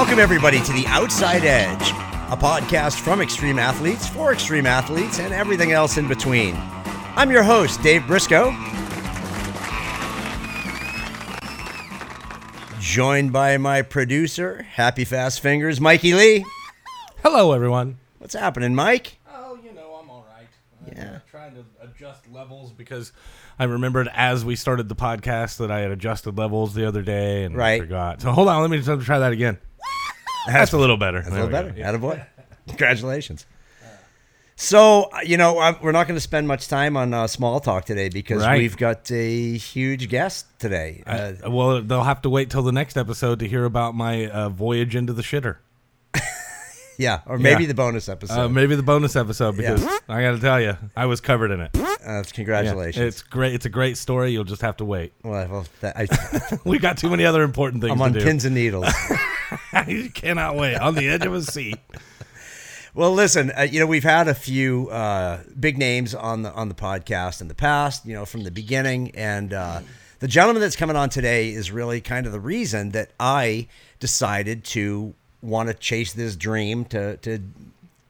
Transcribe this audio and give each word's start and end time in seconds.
Welcome, 0.00 0.18
everybody, 0.18 0.62
to 0.62 0.72
The 0.72 0.86
Outside 0.86 1.44
Edge, 1.44 1.90
a 2.30 2.36
podcast 2.36 3.00
from 3.00 3.20
extreme 3.20 3.58
athletes 3.58 4.08
for 4.08 4.32
extreme 4.32 4.64
athletes 4.64 5.18
and 5.20 5.34
everything 5.34 5.72
else 5.72 5.98
in 5.98 6.08
between. 6.08 6.54
I'm 7.16 7.30
your 7.30 7.42
host, 7.42 7.82
Dave 7.82 8.06
Briscoe. 8.06 8.50
Joined 12.80 13.30
by 13.34 13.58
my 13.58 13.82
producer, 13.82 14.62
Happy 14.62 15.04
Fast 15.04 15.40
Fingers, 15.40 15.82
Mikey 15.82 16.14
Lee. 16.14 16.46
Hello, 17.22 17.52
everyone. 17.52 17.98
What's 18.18 18.32
happening, 18.34 18.74
Mike? 18.74 19.18
Oh, 19.30 19.58
you 19.62 19.72
know, 19.74 19.98
I'm 20.02 20.08
all 20.08 20.26
right. 20.34 20.48
I'm 20.88 20.96
Yeah. 20.96 21.16
uh, 21.16 21.18
trying 21.30 21.52
to 21.56 21.64
adjust 21.82 22.26
levels 22.32 22.72
because 22.72 23.12
I 23.58 23.64
remembered 23.64 24.08
as 24.14 24.46
we 24.46 24.56
started 24.56 24.88
the 24.88 24.96
podcast 24.96 25.58
that 25.58 25.70
I 25.70 25.80
had 25.80 25.90
adjusted 25.90 26.38
levels 26.38 26.72
the 26.72 26.88
other 26.88 27.02
day 27.02 27.44
and 27.44 27.54
Right. 27.54 27.82
I 27.82 27.84
forgot. 27.84 28.22
So 28.22 28.32
hold 28.32 28.48
on, 28.48 28.62
let 28.62 28.70
me 28.70 28.80
just 28.80 29.04
try 29.04 29.18
that 29.18 29.32
again. 29.32 29.58
That's 30.46 30.72
a 30.72 30.78
little 30.78 30.96
better. 30.96 31.20
That's 31.22 31.30
a 31.30 31.34
little 31.34 31.48
better. 31.50 31.72
Attaboy. 31.72 32.24
Congratulations. 32.68 33.46
So, 34.56 35.04
uh, 35.04 35.20
you 35.24 35.38
know, 35.38 35.58
I, 35.58 35.74
we're 35.80 35.92
not 35.92 36.06
going 36.06 36.16
to 36.16 36.20
spend 36.20 36.46
much 36.46 36.68
time 36.68 36.94
on 36.96 37.14
uh, 37.14 37.26
small 37.26 37.60
talk 37.60 37.86
today 37.86 38.10
because 38.10 38.42
Right. 38.42 38.58
we've 38.58 38.76
got 38.76 39.10
a 39.10 39.56
huge 39.56 40.08
guest 40.10 40.46
today. 40.58 41.02
Uh, 41.06 41.32
Uh, 41.46 41.50
well, 41.50 41.80
they'll 41.82 42.02
have 42.04 42.20
to 42.22 42.30
wait 42.30 42.50
till 42.50 42.62
the 42.62 42.72
next 42.72 42.98
episode 42.98 43.38
to 43.38 43.48
hear 43.48 43.64
about 43.64 43.94
my 43.94 44.26
uh, 44.28 44.48
voyage 44.50 44.94
into 44.94 45.14
the 45.14 45.22
shitter. 45.22 45.56
yeah, 46.98 47.20
or 47.24 47.38
maybe 47.38 47.62
yeah. 47.62 47.68
the 47.68 47.74
bonus 47.74 48.08
episode. 48.10 48.38
Uh, 48.38 48.48
maybe 48.50 48.76
the 48.76 48.82
bonus 48.82 49.16
episode 49.16 49.56
because 49.56 49.82
I 50.08 50.20
got 50.20 50.32
to 50.32 50.40
tell 50.40 50.60
you, 50.60 50.76
I 50.94 51.06
was 51.06 51.22
covered 51.22 51.52
in 51.52 51.60
it. 51.60 51.70
Uh, 52.04 52.22
congratulations. 52.30 53.02
it's 53.02 53.22
great. 53.22 53.54
It's 53.54 53.64
a 53.64 53.70
great 53.70 53.96
story. 53.96 54.30
You'll 54.32 54.44
just 54.44 54.60
have 54.62 54.76
to 54.78 54.84
wait. 54.84 55.14
well, 55.22 55.48
well 55.48 55.66
that, 55.80 55.96
I, 55.96 56.58
We 56.68 56.78
got 56.78 56.98
too 56.98 57.08
many 57.08 57.24
other 57.24 57.42
important 57.42 57.82
things 57.82 57.92
I'm 57.92 58.02
on 58.02 58.12
to 58.12 58.18
do. 58.18 58.24
pins 58.26 58.44
and 58.44 58.54
needles. 58.54 58.86
you 59.86 60.10
cannot 60.10 60.56
wait 60.56 60.76
on 60.76 60.94
the 60.94 61.08
edge 61.08 61.24
of 61.24 61.34
a 61.34 61.42
seat. 61.42 61.78
well, 62.94 63.12
listen, 63.12 63.52
uh, 63.56 63.62
you 63.62 63.80
know, 63.80 63.86
we've 63.86 64.04
had 64.04 64.28
a 64.28 64.34
few 64.34 64.88
uh, 64.90 65.40
big 65.58 65.78
names 65.78 66.14
on 66.14 66.42
the 66.42 66.52
on 66.52 66.68
the 66.68 66.74
podcast 66.74 67.40
in 67.40 67.48
the 67.48 67.54
past. 67.54 68.06
You 68.06 68.14
know, 68.14 68.24
from 68.24 68.44
the 68.44 68.50
beginning, 68.50 69.10
and 69.14 69.52
uh, 69.52 69.80
the 70.18 70.28
gentleman 70.28 70.60
that's 70.60 70.76
coming 70.76 70.96
on 70.96 71.08
today 71.08 71.50
is 71.50 71.70
really 71.70 72.00
kind 72.00 72.26
of 72.26 72.32
the 72.32 72.40
reason 72.40 72.90
that 72.90 73.10
I 73.18 73.68
decided 73.98 74.64
to 74.64 75.14
want 75.42 75.68
to 75.68 75.74
chase 75.74 76.12
this 76.12 76.36
dream 76.36 76.84
to 76.86 77.16
to 77.18 77.40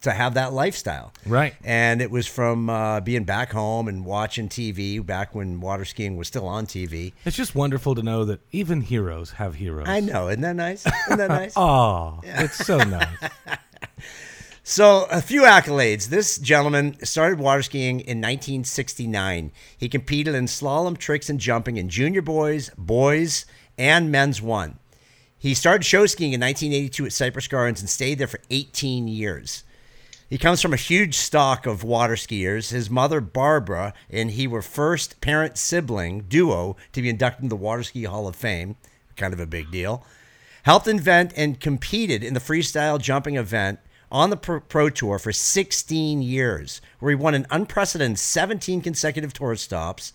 to 0.02 0.12
have 0.12 0.34
that 0.34 0.52
lifestyle. 0.52 1.12
Right. 1.26 1.54
And 1.62 2.00
it 2.00 2.10
was 2.10 2.26
from 2.26 2.70
uh, 2.70 3.00
being 3.00 3.24
back 3.24 3.52
home 3.52 3.88
and 3.88 4.04
watching 4.04 4.48
TV 4.48 5.04
back 5.04 5.34
when 5.34 5.60
water 5.60 5.84
skiing 5.84 6.16
was 6.16 6.28
still 6.28 6.46
on 6.46 6.66
TV. 6.66 7.12
It's 7.24 7.36
just 7.36 7.54
wonderful 7.54 7.94
to 7.94 8.02
know 8.02 8.24
that 8.24 8.40
even 8.52 8.80
heroes 8.80 9.32
have 9.32 9.54
heroes. 9.56 9.88
I 9.88 10.00
know, 10.00 10.28
isn't 10.28 10.40
that 10.40 10.56
nice? 10.56 10.86
Isn't 11.06 11.18
that 11.18 11.28
nice? 11.28 11.54
Oh, 11.56 12.20
it's 12.24 12.64
so 12.64 12.78
nice. 12.84 13.08
So, 14.62 15.06
a 15.10 15.20
few 15.20 15.42
accolades. 15.42 16.08
This 16.08 16.38
gentleman 16.38 17.04
started 17.04 17.38
water 17.38 17.62
skiing 17.62 18.00
in 18.00 18.18
1969. 18.18 19.52
He 19.76 19.88
competed 19.88 20.34
in 20.34 20.44
slalom, 20.46 20.96
tricks, 20.96 21.28
and 21.28 21.40
jumping 21.40 21.76
in 21.76 21.88
junior 21.88 22.22
boys, 22.22 22.70
boys, 22.78 23.46
and 23.76 24.12
men's 24.12 24.40
one. 24.40 24.78
He 25.36 25.54
started 25.54 25.84
show 25.84 26.06
skiing 26.06 26.34
in 26.34 26.40
1982 26.40 27.06
at 27.06 27.12
Cypress 27.12 27.48
Gardens 27.48 27.80
and 27.80 27.88
stayed 27.88 28.18
there 28.18 28.26
for 28.26 28.40
18 28.50 29.08
years. 29.08 29.64
He 30.30 30.38
comes 30.38 30.62
from 30.62 30.72
a 30.72 30.76
huge 30.76 31.16
stock 31.16 31.66
of 31.66 31.82
water 31.82 32.14
skiers. 32.14 32.70
His 32.70 32.88
mother, 32.88 33.20
Barbara, 33.20 33.92
and 34.08 34.30
he 34.30 34.46
were 34.46 34.62
first 34.62 35.20
parent 35.20 35.58
sibling 35.58 36.20
duo 36.28 36.76
to 36.92 37.02
be 37.02 37.08
inducted 37.08 37.42
into 37.42 37.56
the 37.56 37.60
Water 37.60 37.82
Ski 37.82 38.04
Hall 38.04 38.28
of 38.28 38.36
Fame. 38.36 38.76
Kind 39.16 39.34
of 39.34 39.40
a 39.40 39.46
big 39.46 39.72
deal. 39.72 40.06
Helped 40.62 40.86
invent 40.86 41.32
and 41.36 41.58
competed 41.58 42.22
in 42.22 42.34
the 42.34 42.40
freestyle 42.40 43.00
jumping 43.00 43.34
event 43.34 43.80
on 44.12 44.30
the 44.30 44.36
Pro, 44.36 44.88
Tour 44.88 45.18
for 45.18 45.32
16 45.32 46.22
years, 46.22 46.80
where 47.00 47.10
he 47.10 47.16
won 47.16 47.34
an 47.34 47.46
unprecedented 47.50 48.20
17 48.20 48.82
consecutive 48.82 49.32
tour 49.32 49.56
stops 49.56 50.12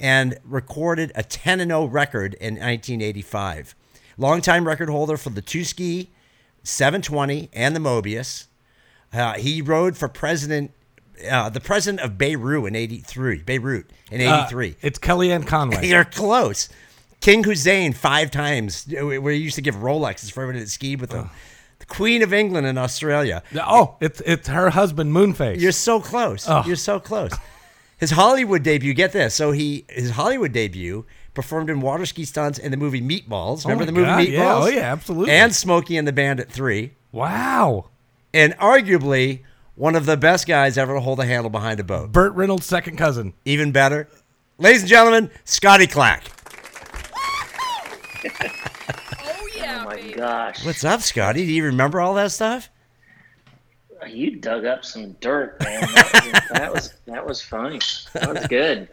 and 0.00 0.38
recorded 0.44 1.12
a 1.14 1.22
10 1.22 1.60
0 1.60 1.84
record 1.84 2.34
in 2.34 2.54
1985. 2.54 3.76
Longtime 4.18 4.66
record 4.66 4.88
holder 4.88 5.16
for 5.16 5.30
the 5.30 5.40
two 5.40 5.62
ski, 5.62 6.10
720, 6.64 7.48
and 7.52 7.76
the 7.76 7.80
Mobius. 7.80 8.46
Uh, 9.12 9.34
he 9.34 9.60
rode 9.62 9.96
for 9.96 10.08
president, 10.08 10.70
uh, 11.30 11.48
the 11.50 11.60
president 11.60 12.00
of 12.00 12.16
Beirut 12.18 12.66
in 12.66 12.74
'83. 12.76 13.42
Beirut 13.42 13.90
in 14.10 14.20
Uh, 14.26 14.44
'83. 14.46 14.76
it's 14.80 14.98
Kellyanne 14.98 15.46
Conway. 15.46 15.86
You're 15.88 16.04
close. 16.04 16.68
King 17.20 17.44
Hussein 17.44 17.92
five 17.92 18.30
times, 18.30 18.86
where 18.88 19.32
he 19.32 19.38
used 19.38 19.54
to 19.56 19.62
give 19.62 19.76
Rolexes 19.76 20.32
for 20.32 20.42
everyone 20.42 20.60
that 20.60 20.68
skied 20.68 21.00
with 21.00 21.12
him. 21.12 21.30
The 21.78 21.86
Queen 21.86 22.22
of 22.22 22.32
England 22.32 22.66
in 22.66 22.78
Australia. 22.78 23.42
Oh, 23.56 23.96
it's 24.00 24.20
it's 24.26 24.48
her 24.48 24.70
husband, 24.70 25.12
Moonface. 25.12 25.60
You're 25.60 25.72
so 25.72 26.00
close. 26.00 26.46
Oh. 26.48 26.62
You're 26.66 26.76
so 26.76 26.98
close. 26.98 27.32
His 27.98 28.10
Hollywood 28.12 28.64
debut, 28.64 28.94
get 28.94 29.12
this. 29.12 29.34
So 29.36 29.52
he 29.52 29.84
his 29.88 30.10
Hollywood 30.10 30.52
debut 30.52 31.04
performed 31.34 31.70
in 31.70 31.80
water 31.80 32.04
ski 32.06 32.24
stunts 32.24 32.58
in 32.58 32.70
the 32.72 32.76
movie 32.76 33.00
Meatballs. 33.00 33.64
Remember 33.64 33.82
my 33.84 33.86
the 33.86 33.92
movie 33.92 34.06
God, 34.06 34.18
Meatballs? 34.26 34.32
yeah. 34.32 34.54
Oh, 34.56 34.66
yeah, 34.66 34.92
absolutely. 34.92 35.30
And 35.32 35.54
Smokey 35.54 35.96
and 35.96 36.06
the 36.08 36.12
Bandit 36.12 36.50
3. 36.50 36.92
wow. 37.12 37.86
And 38.34 38.54
arguably 38.58 39.42
one 39.74 39.94
of 39.94 40.06
the 40.06 40.16
best 40.16 40.46
guys 40.46 40.78
ever 40.78 40.94
to 40.94 41.00
hold 41.00 41.20
a 41.20 41.26
handle 41.26 41.50
behind 41.50 41.80
a 41.80 41.84
boat. 41.84 42.12
Burt 42.12 42.32
Reynolds' 42.34 42.66
second 42.66 42.96
cousin. 42.96 43.34
Even 43.44 43.72
better. 43.72 44.08
Ladies 44.58 44.82
and 44.82 44.88
gentlemen, 44.88 45.30
Scotty 45.44 45.86
Clack. 45.86 46.24
Oh 48.24 49.48
yeah, 49.56 49.80
Oh 49.82 49.84
my 49.86 49.96
baby. 49.96 50.12
gosh. 50.14 50.64
What's 50.64 50.84
up, 50.84 51.00
Scotty? 51.00 51.44
Do 51.46 51.52
you 51.52 51.64
remember 51.64 52.00
all 52.00 52.14
that 52.14 52.30
stuff? 52.32 52.68
You 54.08 54.36
dug 54.36 54.64
up 54.64 54.84
some 54.84 55.12
dirt, 55.20 55.60
man. 55.62 55.82
That 55.92 56.12
was 56.24 56.48
that 56.50 56.72
was, 56.72 56.94
that 57.06 57.26
was 57.26 57.42
funny. 57.42 57.80
That 58.14 58.34
was 58.34 58.46
good. 58.48 58.88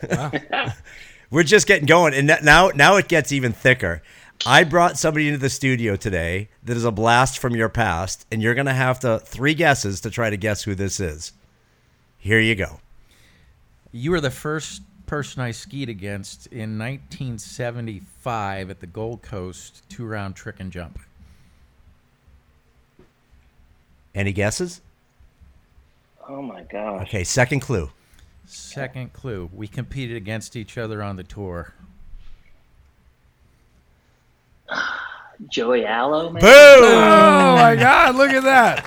We're 1.31 1.44
just 1.44 1.67
getting 1.67 1.85
going, 1.88 2.13
and 2.13 2.29
n- 2.29 2.39
now 2.44 2.69
now 2.75 2.95
it 2.97 3.07
gets 3.07 3.31
even 3.31 3.51
thicker. 3.51 4.01
I 4.45 4.63
brought 4.63 4.97
somebody 4.97 5.27
into 5.27 5.39
the 5.39 5.50
studio 5.50 5.97
today 5.97 6.50
that 6.63 6.77
is 6.77 6.85
a 6.85 6.91
blast 6.91 7.39
from 7.39 7.55
your 7.55 7.67
past, 7.67 8.25
and 8.31 8.41
you're 8.41 8.55
gonna 8.55 8.73
have 8.73 9.00
to 9.01 9.19
three 9.19 9.53
guesses 9.53 10.00
to 10.01 10.09
try 10.09 10.29
to 10.29 10.38
guess 10.38 10.63
who 10.63 10.75
this 10.75 11.00
is. 11.00 11.33
Here 12.17 12.39
you 12.39 12.55
go. 12.55 12.79
You 13.91 14.11
were 14.11 14.22
the 14.22 14.31
first 14.31 14.81
person 15.05 15.41
I 15.41 15.51
skied 15.51 15.89
against 15.89 16.47
in 16.47 16.78
1975 16.78 18.69
at 18.69 18.79
the 18.79 18.88
Gold 18.88 19.22
Coast 19.22 19.83
two 19.89 20.05
round 20.05 20.35
trick 20.35 20.55
and 20.59 20.72
jump. 20.72 20.99
Any 24.16 24.31
guesses? 24.31 24.81
Oh 26.28 26.41
my 26.41 26.61
gosh. 26.63 27.07
Okay, 27.07 27.23
second 27.23 27.59
clue. 27.59 27.89
Second 28.45 29.13
clue, 29.13 29.49
we 29.53 29.67
competed 29.67 30.16
against 30.16 30.55
each 30.55 30.78
other 30.78 31.03
on 31.03 31.16
the 31.17 31.23
tour. 31.23 31.73
Joey 35.50 35.85
Aloe, 35.85 36.30
man. 36.31 36.41
Boom! 36.41 36.50
Oh 36.52 37.56
my 37.62 37.75
God! 37.75 38.16
Look 38.16 38.31
at 38.31 38.44
that. 38.44 38.85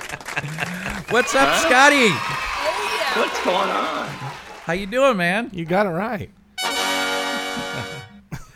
What's 1.09 1.35
up, 1.35 1.55
Scotty? 1.59 2.09
Oh 2.09 2.99
yeah. 2.99 3.19
What's 3.19 3.43
going 3.43 3.69
on? 3.69 4.07
How 4.65 4.73
you 4.73 4.85
doing, 4.85 5.17
man? 5.17 5.49
You 5.53 5.65
got 5.65 5.85
it 5.85 5.89
right. 5.89 6.29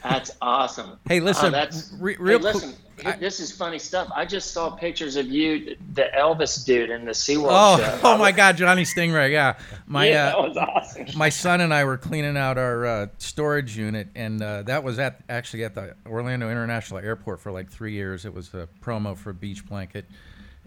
That's 0.10 0.32
awesome. 0.42 0.98
Hey, 1.08 1.20
listen, 1.20 1.48
Oh, 1.48 1.52
that's 1.52 1.94
re- 2.00 2.16
real 2.20 2.40
quick- 2.40 2.54
listen. 2.56 2.76
here- 3.02 3.18
this 3.20 3.40
is 3.40 3.52
funny 3.52 3.78
stuff. 3.80 4.10
I 4.16 4.26
just 4.26 4.52
saw 4.52 4.70
pictures 4.72 5.16
of 5.18 5.28
you, 5.28 5.76
the 5.94 6.08
Elvis 6.18 6.66
dude 6.66 6.90
in 6.90 7.06
the 7.06 7.12
SeaWorld 7.12 7.48
Oh, 7.50 7.78
show. 7.78 8.00
oh 8.04 8.18
my 8.18 8.32
God, 8.32 8.58
Johnny 8.58 8.84
Stingray. 8.84 9.32
Yeah, 9.32 9.58
my 9.86 10.08
yeah, 10.10 10.28
uh, 10.28 10.42
that 10.42 10.48
was 10.50 10.58
awesome. 10.58 11.06
my 11.16 11.30
son 11.30 11.62
and 11.62 11.74
I 11.74 11.84
were 11.84 11.98
cleaning 11.98 12.38
out 12.38 12.58
our 12.58 12.86
uh, 12.86 13.08
storage 13.18 13.78
unit, 13.78 14.08
and 14.16 14.42
uh, 14.42 14.64
that 14.64 14.84
was 14.84 14.98
at 15.00 15.20
actually 15.30 15.64
at 15.64 15.76
the 15.76 15.96
Orlando 16.08 16.50
International 16.50 17.00
Airport 17.00 17.40
for 17.42 17.52
like 17.52 17.70
three 17.70 17.94
years. 17.94 18.26
It 18.26 18.34
was 18.34 18.54
a 18.54 18.68
promo 18.82 19.16
for 19.18 19.34
Beach 19.34 19.66
Blanket, 19.68 20.06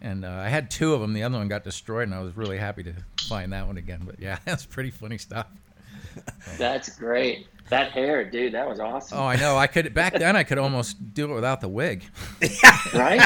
and 0.01 0.25
uh, 0.25 0.29
I 0.31 0.49
had 0.49 0.71
two 0.71 0.95
of 0.95 1.01
them. 1.01 1.13
The 1.15 1.23
other 1.25 1.39
one 1.39 1.49
got 1.49 1.65
destroyed, 1.65 2.05
and 2.05 2.15
I 2.15 2.21
was 2.21 2.37
really 2.37 2.59
happy 2.59 2.83
to 2.85 2.95
find 3.23 3.53
that 3.53 3.67
one 3.67 3.77
again. 3.77 4.03
But 4.05 4.21
yeah, 4.21 4.39
that's 4.45 4.67
pretty 4.67 4.91
funny 4.91 5.19
stuff. 5.19 5.47
That's 6.59 6.97
great. 6.97 7.47
That 7.71 7.93
hair, 7.93 8.25
dude, 8.29 8.53
that 8.55 8.69
was 8.69 8.81
awesome. 8.81 9.19
Oh, 9.19 9.25
I 9.25 9.37
know. 9.37 9.57
I 9.57 9.67
could 9.69 9.95
back 9.95 10.13
then. 10.15 10.37
I 10.37 10.43
could 10.43 10.59
almost 10.59 11.15
do 11.15 11.31
it 11.31 11.35
without 11.35 11.61
the 11.61 11.69
wig. 11.69 12.05
Right? 12.95 13.21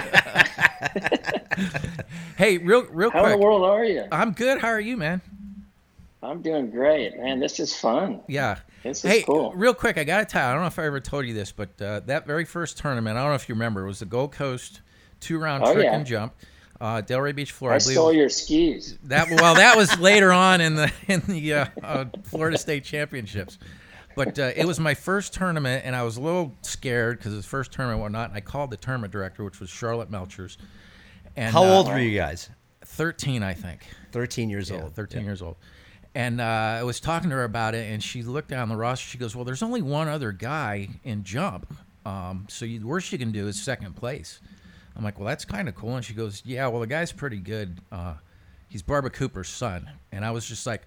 Hey, 2.37 2.59
real 2.59 2.85
real 2.91 3.11
How 3.11 3.25
in 3.27 3.31
the 3.33 3.39
world 3.39 3.63
are 3.65 3.85
you? 3.85 4.05
I'm 4.13 4.33
good. 4.33 4.61
How 4.61 4.69
are 4.69 4.81
you, 4.81 4.97
man? 4.97 5.21
I'm 6.23 6.43
doing 6.43 6.71
great, 6.71 7.17
man. 7.19 7.39
This 7.41 7.61
is 7.61 7.75
fun. 7.75 8.21
Yeah. 8.29 8.59
This 8.83 9.05
is 9.05 9.11
Hey, 9.11 9.23
cool. 9.23 9.53
real 9.55 9.73
quick, 9.75 9.97
I 9.99 10.05
gotta 10.05 10.25
tell 10.25 10.43
you, 10.43 10.49
I 10.49 10.53
don't 10.53 10.63
know 10.63 10.67
if 10.67 10.79
I 10.79 10.85
ever 10.85 11.01
told 11.01 11.27
you 11.27 11.33
this, 11.35 11.53
but 11.53 11.81
uh, 11.81 12.01
that 12.01 12.27
very 12.27 12.45
first 12.45 12.77
tournament, 12.79 13.17
I 13.17 13.21
don't 13.23 13.31
know 13.31 13.35
if 13.37 13.49
you 13.49 13.55
remember, 13.55 13.85
it 13.85 13.87
was 13.87 13.99
the 14.01 14.07
Gold 14.07 14.33
Coast 14.33 14.81
two-round 15.21 15.65
Oh, 15.65 15.73
trick 15.73 15.85
yeah. 15.85 15.95
and 15.97 16.05
jump, 16.07 16.35
uh, 16.81 17.01
Delray 17.03 17.35
Beach, 17.35 17.53
Florida. 17.53 17.77
I 17.77 17.79
believe 17.85 17.95
stole 17.95 18.13
your 18.13 18.29
skis. 18.29 18.99
that. 19.05 19.29
Well, 19.41 19.55
that 19.55 19.77
was 19.77 19.99
later 20.01 20.33
on 20.33 20.61
in 20.61 20.75
the 20.75 20.93
in 21.09 21.21
the 21.27 21.55
uh, 21.55 21.67
uh, 21.83 22.05
Florida 22.25 22.59
State 22.59 22.85
Championships. 22.85 23.59
But 24.17 24.39
uh, 24.39 24.53
it 24.57 24.67
was 24.67 24.79
my 24.81 24.95
first 24.95 25.35
tournament, 25.35 25.83
and 25.85 25.95
I 25.97 26.03
was 26.03 26.17
a 26.17 26.21
little 26.21 26.53
scared 26.63 27.19
because 27.19 27.33
it 27.33 27.37
was 27.37 27.45
the 27.45 27.51
first 27.51 27.73
tournament 27.73 27.97
and 27.97 28.03
whatnot. 28.03 28.31
And 28.31 28.37
I 28.37 28.41
called 28.41 28.71
the 28.71 28.77
tournament 28.77 29.13
director, 29.13 29.45
which 29.45 29.61
was 29.61 29.71
Charlotte 29.71 30.11
Melchers. 30.11 30.57
And 31.37 31.53
How 31.53 31.65
uh, 31.65 31.77
old 31.77 31.89
were 31.89 31.99
you 31.99 32.17
guys? 32.17 32.51
13, 32.85 33.43
I 33.43 33.55
think. 33.55 33.81
13 34.13 34.51
years 34.51 34.71
Yeah, 34.71 34.83
old. 34.83 34.95
13 34.95 35.25
years 35.25 35.43
old. 35.43 35.57
And 36.15 36.41
uh, 36.41 36.45
I 36.45 36.83
was 36.85 37.01
talking 37.01 37.31
to 37.31 37.37
her 37.37 37.45
about 37.45 37.75
it, 37.75 37.91
and 37.91 38.03
she 38.03 38.23
looked 38.23 38.49
down 38.49 38.69
the 38.69 38.77
roster. 38.77 39.09
She 39.09 39.19
goes, 39.19 39.35
"Well, 39.35 39.45
there's 39.45 39.65
only 39.65 39.83
one 39.83 40.07
other 40.07 40.31
guy 40.31 40.89
in 41.03 41.25
jump, 41.25 41.75
um, 42.07 42.47
so 42.49 42.65
you, 42.65 42.79
the 42.79 42.87
worst 42.87 43.11
you 43.11 43.19
can 43.19 43.33
do 43.33 43.49
is 43.49 43.61
second 43.61 43.97
place." 43.97 44.41
I'm 44.97 45.03
like, 45.03 45.19
"Well, 45.19 45.27
that's 45.27 45.45
kind 45.45 45.69
of 45.69 45.75
cool." 45.75 45.97
And 45.97 46.05
she 46.05 46.15
goes, 46.15 46.41
"Yeah, 46.45 46.69
well, 46.69 46.81
the 46.81 46.87
guy's 46.87 47.11
pretty 47.11 47.39
good. 47.39 47.81
Uh, 47.91 48.15
he's 48.69 48.81
Barbara 48.81 49.11
Cooper's 49.11 49.49
son." 49.49 49.91
And 50.13 50.25
I 50.25 50.31
was 50.31 50.47
just 50.47 50.69
like, 50.69 50.83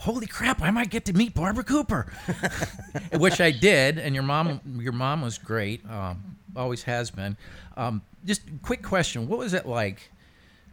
"Holy 0.00 0.26
crap! 0.26 0.62
I 0.62 0.70
might 0.70 0.90
get 0.90 1.04
to 1.06 1.12
meet 1.12 1.34
Barbara 1.34 1.64
Cooper," 1.64 2.12
which 3.14 3.40
I 3.40 3.50
did. 3.50 3.98
And 3.98 4.14
your 4.14 4.24
mom, 4.24 4.60
your 4.78 4.92
mom 4.92 5.22
was 5.22 5.38
great. 5.38 5.88
Um, 5.88 6.36
always 6.56 6.82
has 6.84 7.10
been. 7.10 7.36
Um, 7.76 8.02
just 8.24 8.42
quick 8.62 8.82
question: 8.82 9.28
What 9.28 9.38
was 9.38 9.54
it 9.54 9.66
like? 9.66 10.10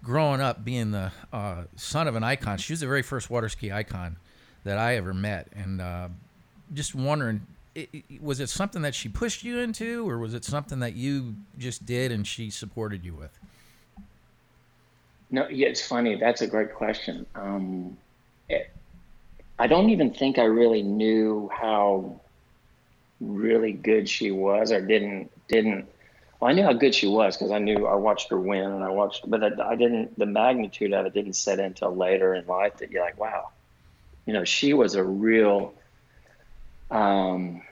growing 0.07 0.39
up 0.39 0.63
being 0.63 0.91
the 0.91 1.11
uh, 1.33 1.63
son 1.75 2.07
of 2.07 2.15
an 2.15 2.23
icon, 2.23 2.57
she 2.57 2.71
was 2.71 2.79
the 2.79 2.87
very 2.87 3.01
first 3.01 3.29
water 3.29 3.49
ski 3.49 3.71
icon 3.71 4.15
that 4.63 4.77
I 4.77 4.95
ever 4.95 5.13
met, 5.13 5.47
and 5.53 5.81
uh, 5.81 6.07
just 6.73 6.95
wondering, 6.95 7.45
i 7.75 7.87
i 7.93 8.03
was 8.21 8.39
it 8.39 8.49
something 8.49 8.81
that 8.83 8.95
she 8.95 9.09
pushed 9.09 9.43
you 9.43 9.59
into, 9.59 10.09
or 10.09 10.17
was 10.17 10.33
it 10.33 10.45
something 10.45 10.79
that 10.79 10.95
you 10.95 11.35
just 11.57 11.85
did 11.85 12.11
and 12.11 12.25
she 12.25 12.49
supported 12.49 13.03
you 13.03 13.13
with? 13.13 13.37
No, 15.29 15.47
yeah, 15.49 15.67
it's 15.67 15.85
funny. 15.85 16.15
That's 16.15 16.41
a 16.41 16.47
great 16.47 16.73
question. 16.73 17.25
Um, 17.35 17.97
it, 18.47 18.71
I 19.59 19.67
don't 19.67 19.89
even 19.89 20.13
think 20.13 20.37
I 20.37 20.43
really 20.43 20.83
knew 20.83 21.49
how 21.51 22.21
really 23.19 23.71
good 23.71 24.07
she 24.07 24.31
was, 24.31 24.71
or 24.71 24.81
didn't 24.81 25.31
didn't. 25.47 25.87
Well, 26.39 26.51
I 26.51 26.53
knew 26.53 26.63
how 26.63 26.73
good 26.73 26.93
she 26.93 27.07
was 27.07 27.35
because 27.35 27.51
I 27.51 27.57
knew 27.57 27.87
I 27.87 27.95
watched 27.95 28.29
her 28.29 28.39
win, 28.39 28.63
and 28.63 28.83
I 28.83 28.89
watched, 28.89 29.27
but 29.29 29.43
I, 29.43 29.71
I 29.71 29.75
didn't. 29.75 30.17
The 30.19 30.27
magnitude 30.27 30.93
of 30.93 31.05
it 31.07 31.13
didn't 31.13 31.33
set 31.33 31.59
until 31.59 31.95
later 31.95 32.35
in 32.35 32.45
life. 32.45 32.77
That 32.77 32.91
you're 32.91 33.03
like, 33.03 33.19
wow, 33.19 33.49
you 34.25 34.33
know, 34.33 34.43
she 34.43 34.73
was 34.73 34.95
a 34.95 35.03
real. 35.03 35.73
Um, 36.91 37.63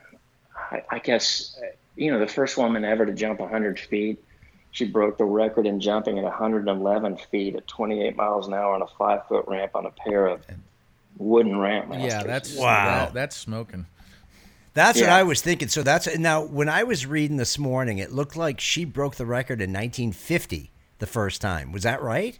I, 0.71 0.83
I 0.89 0.99
guess 0.99 1.59
you 1.95 2.11
know 2.11 2.19
the 2.19 2.27
first 2.27 2.57
woman 2.57 2.83
ever 2.83 3.05
to 3.05 3.13
jump 3.13 3.39
100 3.39 3.79
feet. 3.79 4.23
She 4.71 4.85
broke 4.85 5.17
the 5.17 5.25
record 5.25 5.67
in 5.67 5.79
jumping 5.79 6.17
at 6.17 6.25
111 6.25 7.17
feet 7.31 7.55
at 7.55 7.65
28 7.65 8.17
miles 8.17 8.47
an 8.47 8.53
hour 8.53 8.73
on 8.73 8.81
a 8.81 8.88
five 8.88 9.25
foot 9.27 9.45
ramp 9.47 9.71
on 9.73 9.85
a 9.85 9.91
pair 9.91 10.25
of 10.27 10.45
wooden 11.17 11.57
ramp 11.59 11.89
masters. 11.89 12.12
Yeah, 12.13 12.23
that's 12.23 12.56
Wow. 12.56 12.85
that- 13.06 13.13
that's 13.13 13.35
smoking. 13.35 13.85
That's 14.73 15.00
what 15.00 15.09
I 15.09 15.23
was 15.23 15.41
thinking. 15.41 15.69
So 15.69 15.83
that's 15.83 16.17
now 16.17 16.44
when 16.44 16.67
I 16.67 16.83
was 16.83 17.06
reading 17.06 17.38
this 17.38 17.57
morning, 17.57 17.97
it 17.97 18.12
looked 18.12 18.35
like 18.35 18.59
she 18.59 18.83
broke 18.83 19.15
the 19.15 19.25
record 19.25 19.62
in 19.62 19.71
1950 19.71 20.69
the 21.00 21.07
first 21.07 21.39
time. 21.41 21.71
Was 21.71 21.83
that 21.83 22.01
right? 22.01 22.38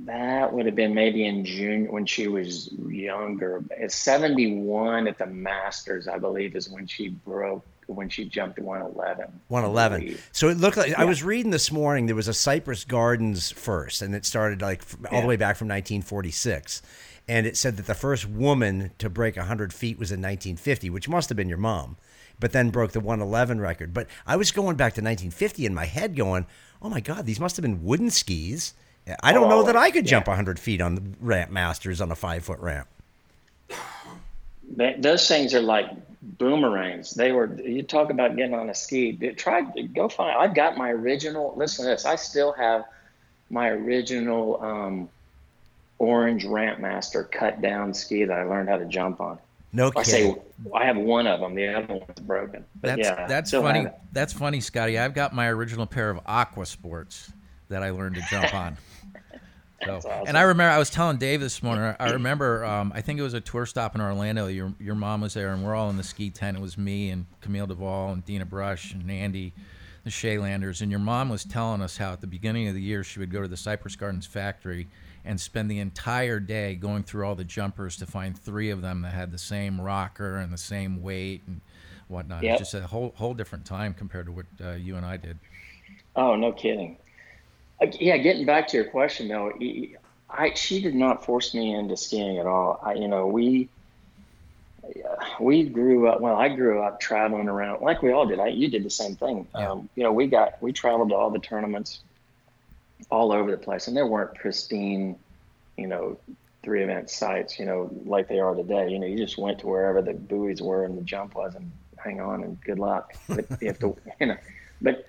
That 0.00 0.52
would 0.52 0.66
have 0.66 0.74
been 0.74 0.92
maybe 0.92 1.24
in 1.24 1.44
June 1.44 1.90
when 1.90 2.04
she 2.04 2.28
was 2.28 2.70
younger. 2.88 3.62
At 3.80 3.92
71 3.92 5.06
at 5.06 5.16
the 5.18 5.26
Masters, 5.26 6.06
I 6.08 6.18
believe, 6.18 6.54
is 6.54 6.68
when 6.68 6.86
she 6.86 7.08
broke 7.08 7.64
when 7.86 8.08
she 8.08 8.24
jumped 8.24 8.58
111. 8.58 9.26
111. 9.48 10.18
So 10.32 10.48
it 10.48 10.56
looked 10.58 10.76
like 10.76 10.94
I 10.94 11.04
was 11.04 11.22
reading 11.22 11.50
this 11.50 11.70
morning. 11.70 12.06
There 12.06 12.16
was 12.16 12.28
a 12.28 12.34
Cypress 12.34 12.84
Gardens 12.84 13.50
first, 13.52 14.02
and 14.02 14.14
it 14.14 14.24
started 14.24 14.60
like 14.62 14.82
all 15.10 15.22
the 15.22 15.26
way 15.26 15.36
back 15.36 15.56
from 15.56 15.68
1946. 15.68 16.82
And 17.28 17.46
it 17.46 17.56
said 17.56 17.76
that 17.76 17.86
the 17.86 17.94
first 17.94 18.28
woman 18.28 18.92
to 18.98 19.10
break 19.10 19.36
100 19.36 19.72
feet 19.72 19.98
was 19.98 20.10
in 20.12 20.20
1950, 20.20 20.90
which 20.90 21.08
must 21.08 21.28
have 21.28 21.36
been 21.36 21.48
your 21.48 21.58
mom, 21.58 21.96
but 22.38 22.52
then 22.52 22.70
broke 22.70 22.92
the 22.92 23.00
111 23.00 23.60
record. 23.60 23.92
But 23.92 24.06
I 24.26 24.36
was 24.36 24.52
going 24.52 24.76
back 24.76 24.92
to 24.94 25.00
1950 25.00 25.66
in 25.66 25.74
my 25.74 25.86
head, 25.86 26.14
going, 26.14 26.46
"Oh 26.80 26.88
my 26.88 27.00
God, 27.00 27.26
these 27.26 27.40
must 27.40 27.56
have 27.56 27.62
been 27.62 27.82
wooden 27.82 28.10
skis." 28.10 28.74
I 29.22 29.32
don't 29.32 29.48
know 29.48 29.60
Oh, 29.60 29.62
that 29.64 29.76
I 29.76 29.90
could 29.90 30.04
oh, 30.04 30.06
yeah. 30.06 30.10
jump 30.10 30.26
100 30.28 30.58
feet 30.58 30.80
on 30.80 30.94
the 30.96 31.02
ramp 31.20 31.50
masters 31.50 32.00
on 32.00 32.10
a 32.10 32.16
five 32.16 32.44
foot 32.44 32.58
ramp. 32.60 32.88
That, 34.76 35.00
those 35.00 35.26
things 35.28 35.54
are 35.54 35.60
like 35.62 35.88
boomerangs. 36.26 37.12
They 37.12 37.32
were. 37.32 37.52
You 37.60 37.82
talk 37.82 38.10
about 38.10 38.36
getting 38.36 38.54
on 38.54 38.68
a 38.70 38.74
ski. 38.74 39.12
Dude, 39.12 39.38
Try 39.38 39.62
go 39.94 40.08
find. 40.08 40.36
I've 40.36 40.54
got 40.54 40.76
my 40.76 40.90
original. 40.90 41.54
Listen 41.56 41.84
to 41.84 41.90
this. 41.92 42.04
I 42.04 42.16
still 42.16 42.52
have 42.52 42.84
my 43.50 43.70
original 43.70 44.62
um, 44.62 45.08
orange 45.98 46.44
ramp 46.44 46.80
master 46.80 47.24
cut 47.24 47.62
down 47.62 47.94
ski 47.94 48.24
that 48.24 48.38
I 48.38 48.44
learned 48.44 48.68
how 48.68 48.78
to 48.78 48.86
jump 48.86 49.20
on. 49.20 49.38
No 49.72 49.88
I 49.88 50.02
kidding. 50.02 50.34
say 50.34 50.42
I 50.74 50.84
have 50.84 50.96
one 50.96 51.26
of 51.26 51.40
them. 51.40 51.54
The 51.54 51.68
other 51.68 51.94
one's 51.94 52.20
broken. 52.20 52.64
But 52.80 52.96
That's 52.96 53.08
yeah, 53.08 53.26
that's 53.26 53.50
funny. 53.50 53.86
That's 54.12 54.32
funny, 54.32 54.60
Scotty. 54.60 54.98
I've 54.98 55.14
got 55.14 55.34
my 55.34 55.48
original 55.48 55.86
pair 55.86 56.10
of 56.10 56.20
Aqua 56.26 56.66
Sports 56.66 57.30
that 57.68 57.82
I 57.82 57.90
learned 57.90 58.14
to 58.16 58.22
jump 58.30 58.54
on. 58.54 58.76
So, 59.84 59.96
awesome. 59.96 60.24
and 60.26 60.38
I 60.38 60.42
remember 60.42 60.70
I 60.70 60.78
was 60.78 60.88
telling 60.88 61.18
Dave 61.18 61.40
this 61.40 61.62
morning. 61.62 61.94
I 62.00 62.10
remember 62.10 62.64
um, 62.64 62.92
I 62.94 63.02
think 63.02 63.18
it 63.18 63.22
was 63.22 63.34
a 63.34 63.40
tour 63.40 63.66
stop 63.66 63.94
in 63.94 64.00
Orlando. 64.00 64.46
Your 64.46 64.72
your 64.80 64.94
mom 64.94 65.20
was 65.20 65.34
there, 65.34 65.52
and 65.52 65.62
we're 65.62 65.74
all 65.74 65.90
in 65.90 65.96
the 65.96 66.02
ski 66.02 66.30
tent. 66.30 66.56
It 66.56 66.60
was 66.60 66.78
me 66.78 67.10
and 67.10 67.26
Camille 67.40 67.66
Duvall 67.66 68.12
and 68.12 68.24
Deena 68.24 68.46
Brush 68.46 68.92
and 68.92 69.10
Andy, 69.10 69.52
the 70.04 70.10
Shaylanders. 70.10 70.80
And 70.80 70.90
your 70.90 71.00
mom 71.00 71.28
was 71.28 71.44
telling 71.44 71.82
us 71.82 71.98
how 71.98 72.12
at 72.12 72.20
the 72.20 72.26
beginning 72.26 72.68
of 72.68 72.74
the 72.74 72.80
year 72.80 73.04
she 73.04 73.20
would 73.20 73.30
go 73.30 73.42
to 73.42 73.48
the 73.48 73.56
Cypress 73.56 73.96
Gardens 73.96 74.26
factory 74.26 74.88
and 75.26 75.40
spend 75.40 75.70
the 75.70 75.80
entire 75.80 76.40
day 76.40 76.74
going 76.74 77.02
through 77.02 77.26
all 77.26 77.34
the 77.34 77.44
jumpers 77.44 77.96
to 77.98 78.06
find 78.06 78.38
three 78.38 78.70
of 78.70 78.80
them 78.80 79.02
that 79.02 79.12
had 79.12 79.30
the 79.30 79.38
same 79.38 79.80
rocker 79.80 80.36
and 80.36 80.52
the 80.52 80.58
same 80.58 81.02
weight 81.02 81.42
and 81.46 81.60
whatnot. 82.08 82.42
Yep. 82.42 82.60
It's 82.60 82.70
just 82.70 82.82
a 82.82 82.86
whole 82.86 83.12
whole 83.16 83.34
different 83.34 83.66
time 83.66 83.92
compared 83.92 84.26
to 84.26 84.32
what 84.32 84.46
uh, 84.64 84.70
you 84.72 84.96
and 84.96 85.04
I 85.04 85.16
did. 85.16 85.38
Oh, 86.14 86.34
no 86.34 86.52
kidding. 86.52 86.96
Yeah, 87.80 88.16
getting 88.16 88.46
back 88.46 88.68
to 88.68 88.76
your 88.76 88.86
question 88.86 89.28
though, 89.28 89.52
I 90.30 90.54
she 90.54 90.80
did 90.80 90.94
not 90.94 91.24
force 91.24 91.54
me 91.54 91.74
into 91.74 91.96
skiing 91.96 92.38
at 92.38 92.46
all. 92.46 92.80
I, 92.82 92.94
you 92.94 93.08
know, 93.08 93.26
we 93.26 93.68
we 95.40 95.64
grew 95.64 96.08
up. 96.08 96.20
Well, 96.20 96.36
I 96.36 96.48
grew 96.48 96.82
up 96.82 97.00
traveling 97.00 97.48
around 97.48 97.82
like 97.82 98.02
we 98.02 98.12
all 98.12 98.26
did. 98.26 98.40
I, 98.40 98.48
you 98.48 98.68
did 98.68 98.82
the 98.82 98.90
same 98.90 99.16
thing. 99.16 99.46
Yeah. 99.54 99.72
Um, 99.72 99.88
you 99.94 100.02
know, 100.02 100.12
we 100.12 100.26
got 100.26 100.60
we 100.62 100.72
traveled 100.72 101.10
to 101.10 101.14
all 101.14 101.30
the 101.30 101.38
tournaments 101.38 102.00
all 103.10 103.32
over 103.32 103.50
the 103.50 103.58
place, 103.58 103.88
and 103.88 103.96
there 103.96 104.06
weren't 104.06 104.34
pristine, 104.34 105.16
you 105.76 105.86
know, 105.86 106.18
three 106.62 106.82
event 106.82 107.10
sites. 107.10 107.58
You 107.58 107.66
know, 107.66 107.90
like 108.04 108.28
they 108.28 108.38
are 108.38 108.54
today. 108.54 108.90
You 108.90 108.98
know, 108.98 109.06
you 109.06 109.18
just 109.18 109.38
went 109.38 109.58
to 109.60 109.66
wherever 109.66 110.00
the 110.02 110.14
buoys 110.14 110.62
were 110.62 110.84
and 110.84 110.96
the 110.96 111.02
jump 111.02 111.34
was, 111.34 111.54
and 111.54 111.70
hang 111.98 112.20
on 112.20 112.42
and 112.42 112.60
good 112.62 112.78
luck. 112.78 113.14
But 113.28 113.46
you 113.60 113.68
have 113.68 113.78
to, 113.80 113.96
you 114.20 114.26
know, 114.28 114.36
but 114.80 115.06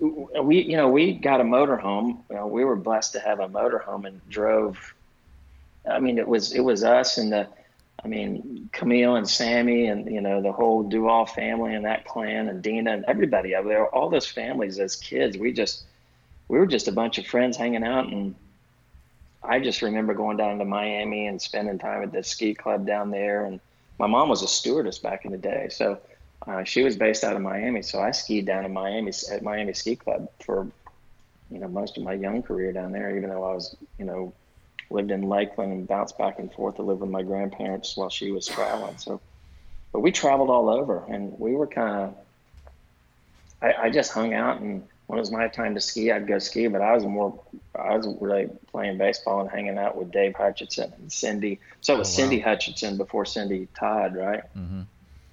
we 0.00 0.62
you 0.62 0.76
know 0.76 0.88
we 0.88 1.12
got 1.12 1.40
a 1.40 1.44
motorhome. 1.44 2.18
You 2.30 2.36
know, 2.36 2.46
we 2.46 2.64
were 2.64 2.76
blessed 2.76 3.12
to 3.12 3.20
have 3.20 3.40
a 3.40 3.48
motorhome 3.48 4.06
and 4.06 4.20
drove 4.28 4.94
i 5.88 6.00
mean 6.00 6.18
it 6.18 6.26
was 6.26 6.52
it 6.52 6.60
was 6.60 6.82
us 6.82 7.16
and 7.16 7.32
the 7.32 7.46
i 8.04 8.08
mean 8.08 8.68
camille 8.72 9.14
and 9.14 9.28
sammy 9.28 9.86
and 9.86 10.12
you 10.12 10.20
know 10.20 10.42
the 10.42 10.50
whole 10.50 10.82
duvall 10.82 11.26
family 11.26 11.74
and 11.74 11.84
that 11.84 12.04
clan 12.04 12.48
and 12.48 12.60
dina 12.60 12.90
and 12.90 13.04
everybody 13.06 13.54
over 13.54 13.68
there 13.68 13.86
all 13.94 14.10
those 14.10 14.26
families 14.26 14.80
as 14.80 14.96
kids 14.96 15.38
we 15.38 15.52
just 15.52 15.84
we 16.48 16.58
were 16.58 16.66
just 16.66 16.88
a 16.88 16.92
bunch 16.92 17.18
of 17.18 17.26
friends 17.26 17.56
hanging 17.56 17.84
out. 17.84 18.06
And 18.06 18.34
i 19.42 19.58
just 19.58 19.82
remember 19.82 20.14
going 20.14 20.36
down 20.36 20.58
to 20.58 20.64
miami 20.64 21.26
and 21.26 21.40
spending 21.40 21.78
time 21.78 22.02
at 22.02 22.12
the 22.12 22.22
ski 22.22 22.54
club 22.54 22.86
down 22.86 23.10
there. 23.10 23.44
And 23.44 23.60
my 23.98 24.06
mom 24.06 24.28
was 24.28 24.42
a 24.42 24.48
stewardess 24.48 24.98
back 24.98 25.24
in 25.24 25.32
the 25.32 25.38
day. 25.38 25.68
So 25.70 25.98
uh, 26.46 26.64
she 26.64 26.82
was 26.82 26.96
based 26.96 27.24
out 27.24 27.34
of 27.34 27.42
Miami, 27.42 27.82
so 27.82 28.00
I 28.00 28.12
skied 28.12 28.46
down 28.46 28.64
in 28.64 28.72
Miami 28.72 29.12
at 29.30 29.42
Miami 29.42 29.72
Ski 29.72 29.96
Club 29.96 30.28
for, 30.44 30.68
you 31.50 31.58
know, 31.58 31.68
most 31.68 31.96
of 31.96 32.04
my 32.04 32.12
young 32.12 32.42
career 32.42 32.72
down 32.72 32.92
there. 32.92 33.16
Even 33.16 33.30
though 33.30 33.44
I 33.44 33.54
was, 33.54 33.76
you 33.98 34.04
know, 34.04 34.32
lived 34.90 35.10
in 35.10 35.22
Lakeland 35.22 35.72
and 35.72 35.88
bounced 35.88 36.16
back 36.18 36.38
and 36.38 36.52
forth 36.52 36.76
to 36.76 36.82
live 36.82 37.00
with 37.00 37.10
my 37.10 37.22
grandparents 37.22 37.96
while 37.96 38.10
she 38.10 38.30
was 38.30 38.46
traveling. 38.46 38.96
So, 38.98 39.20
but 39.92 40.00
we 40.00 40.12
traveled 40.12 40.50
all 40.50 40.68
over, 40.68 41.04
and 41.08 41.38
we 41.38 41.54
were 41.54 41.66
kind 41.66 41.96
of. 42.04 42.14
I, 43.60 43.86
I 43.86 43.90
just 43.90 44.12
hung 44.12 44.34
out, 44.34 44.60
and 44.60 44.86
when 45.06 45.18
it 45.18 45.22
was 45.22 45.30
my 45.30 45.48
time 45.48 45.74
to 45.74 45.80
ski, 45.80 46.12
I'd 46.12 46.28
go 46.28 46.38
ski. 46.38 46.66
But 46.68 46.82
I 46.82 46.92
was 46.94 47.04
more, 47.04 47.42
I 47.74 47.96
was 47.96 48.06
really 48.20 48.48
playing 48.70 48.98
baseball 48.98 49.40
and 49.40 49.50
hanging 49.50 49.78
out 49.78 49.96
with 49.96 50.12
Dave 50.12 50.34
Hutchinson 50.36 50.92
and 50.98 51.10
Cindy. 51.10 51.58
So 51.80 51.94
it 51.94 51.98
was 51.98 52.08
Oh, 52.08 52.10
wow. 52.10 52.16
Cindy 52.16 52.38
Hutchinson 52.38 52.96
before 52.98 53.24
Cindy 53.24 53.66
Todd, 53.78 54.14
right? 54.14 54.42
hmm 54.54 54.82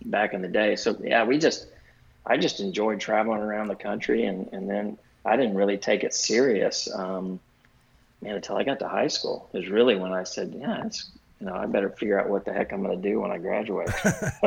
back 0.05 0.33
in 0.33 0.41
the 0.41 0.47
day. 0.47 0.75
So 0.75 0.97
yeah, 1.01 1.23
we 1.25 1.37
just 1.37 1.67
I 2.25 2.37
just 2.37 2.59
enjoyed 2.59 2.99
traveling 2.99 3.41
around 3.41 3.67
the 3.67 3.75
country 3.75 4.25
and 4.25 4.49
and 4.51 4.69
then 4.69 4.97
I 5.25 5.35
didn't 5.37 5.55
really 5.55 5.77
take 5.77 6.03
it 6.03 6.13
serious 6.13 6.89
um 6.93 7.39
man 8.21 8.35
until 8.35 8.57
I 8.57 8.63
got 8.63 8.79
to 8.79 8.87
high 8.87 9.07
school. 9.07 9.49
Is 9.53 9.67
really 9.69 9.95
when 9.95 10.13
I 10.13 10.23
said, 10.23 10.55
yeah, 10.57 10.85
it's 10.85 11.09
you 11.43 11.49
know, 11.49 11.55
I 11.55 11.65
better 11.65 11.89
figure 11.89 12.17
out 12.17 12.29
what 12.29 12.45
the 12.45 12.53
heck 12.53 12.71
I'm 12.71 12.81
going 12.81 13.01
to 13.01 13.09
do 13.09 13.19
when 13.19 13.29
I 13.29 13.37
graduate. 13.37 13.89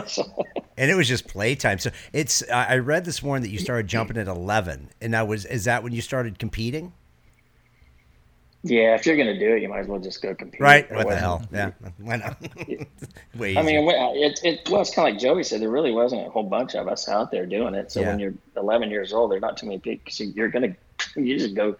so, 0.07 0.25
And 0.79 0.91
it 0.91 0.95
was 0.95 1.07
just 1.09 1.29
playtime. 1.29 1.79
So 1.79 1.91
it's. 2.15 2.43
I 2.51 2.65
I 2.65 2.79
read 2.79 3.05
this 3.05 3.23
morning 3.23 3.43
that 3.43 3.51
you 3.51 3.59
started 3.59 3.87
jumping 3.87 4.17
at 4.17 4.29
11, 4.29 4.89
and 5.03 5.13
that 5.13 5.29
was. 5.29 5.45
Is 5.45 5.65
that 5.65 5.83
when 5.83 5.93
you 5.93 6.01
started 6.01 6.39
competing? 6.39 6.95
Yeah, 8.69 8.95
if 8.95 9.07
you're 9.07 9.17
gonna 9.17 9.39
do 9.39 9.55
it, 9.55 9.63
you 9.63 9.69
might 9.69 9.81
as 9.81 9.87
well 9.87 9.99
just 9.99 10.23
go 10.23 10.35
compete. 10.35 10.61
Right? 10.61 10.91
What 10.93 11.09
the 11.09 11.17
hell? 11.17 11.47
Yeah. 11.53 11.71
Why 11.99 12.17
not? 12.17 12.37
Way 13.37 13.57
I 13.57 13.63
mean, 13.63 13.89
it, 13.89 14.41
it 14.43 14.69
well, 14.71 14.81
it's 14.81 14.95
kind 14.95 15.09
of 15.09 15.15
like 15.15 15.21
Joey 15.21 15.45
said. 15.45 15.61
There 15.61 15.71
really 15.71 15.93
wasn't 15.93 16.27
a 16.27 16.31
whole 16.31 16.43
bunch 16.43 16.75
of 16.75 16.89
us 16.89 17.09
out 17.09 17.31
there 17.31 17.47
doing 17.47 17.75
it. 17.75 17.93
So 17.93 18.03
when 18.03 18.19
you're 18.19 18.35
11 18.57 18.91
years 18.91 19.13
old, 19.13 19.31
there's 19.31 19.43
not 19.43 19.57
too 19.57 19.67
many 19.67 19.79
people. 19.79 20.11
So 20.11 20.25
you're 20.25 20.49
gonna, 20.49 20.75
you 21.15 21.39
just 21.39 21.55
go, 21.55 21.77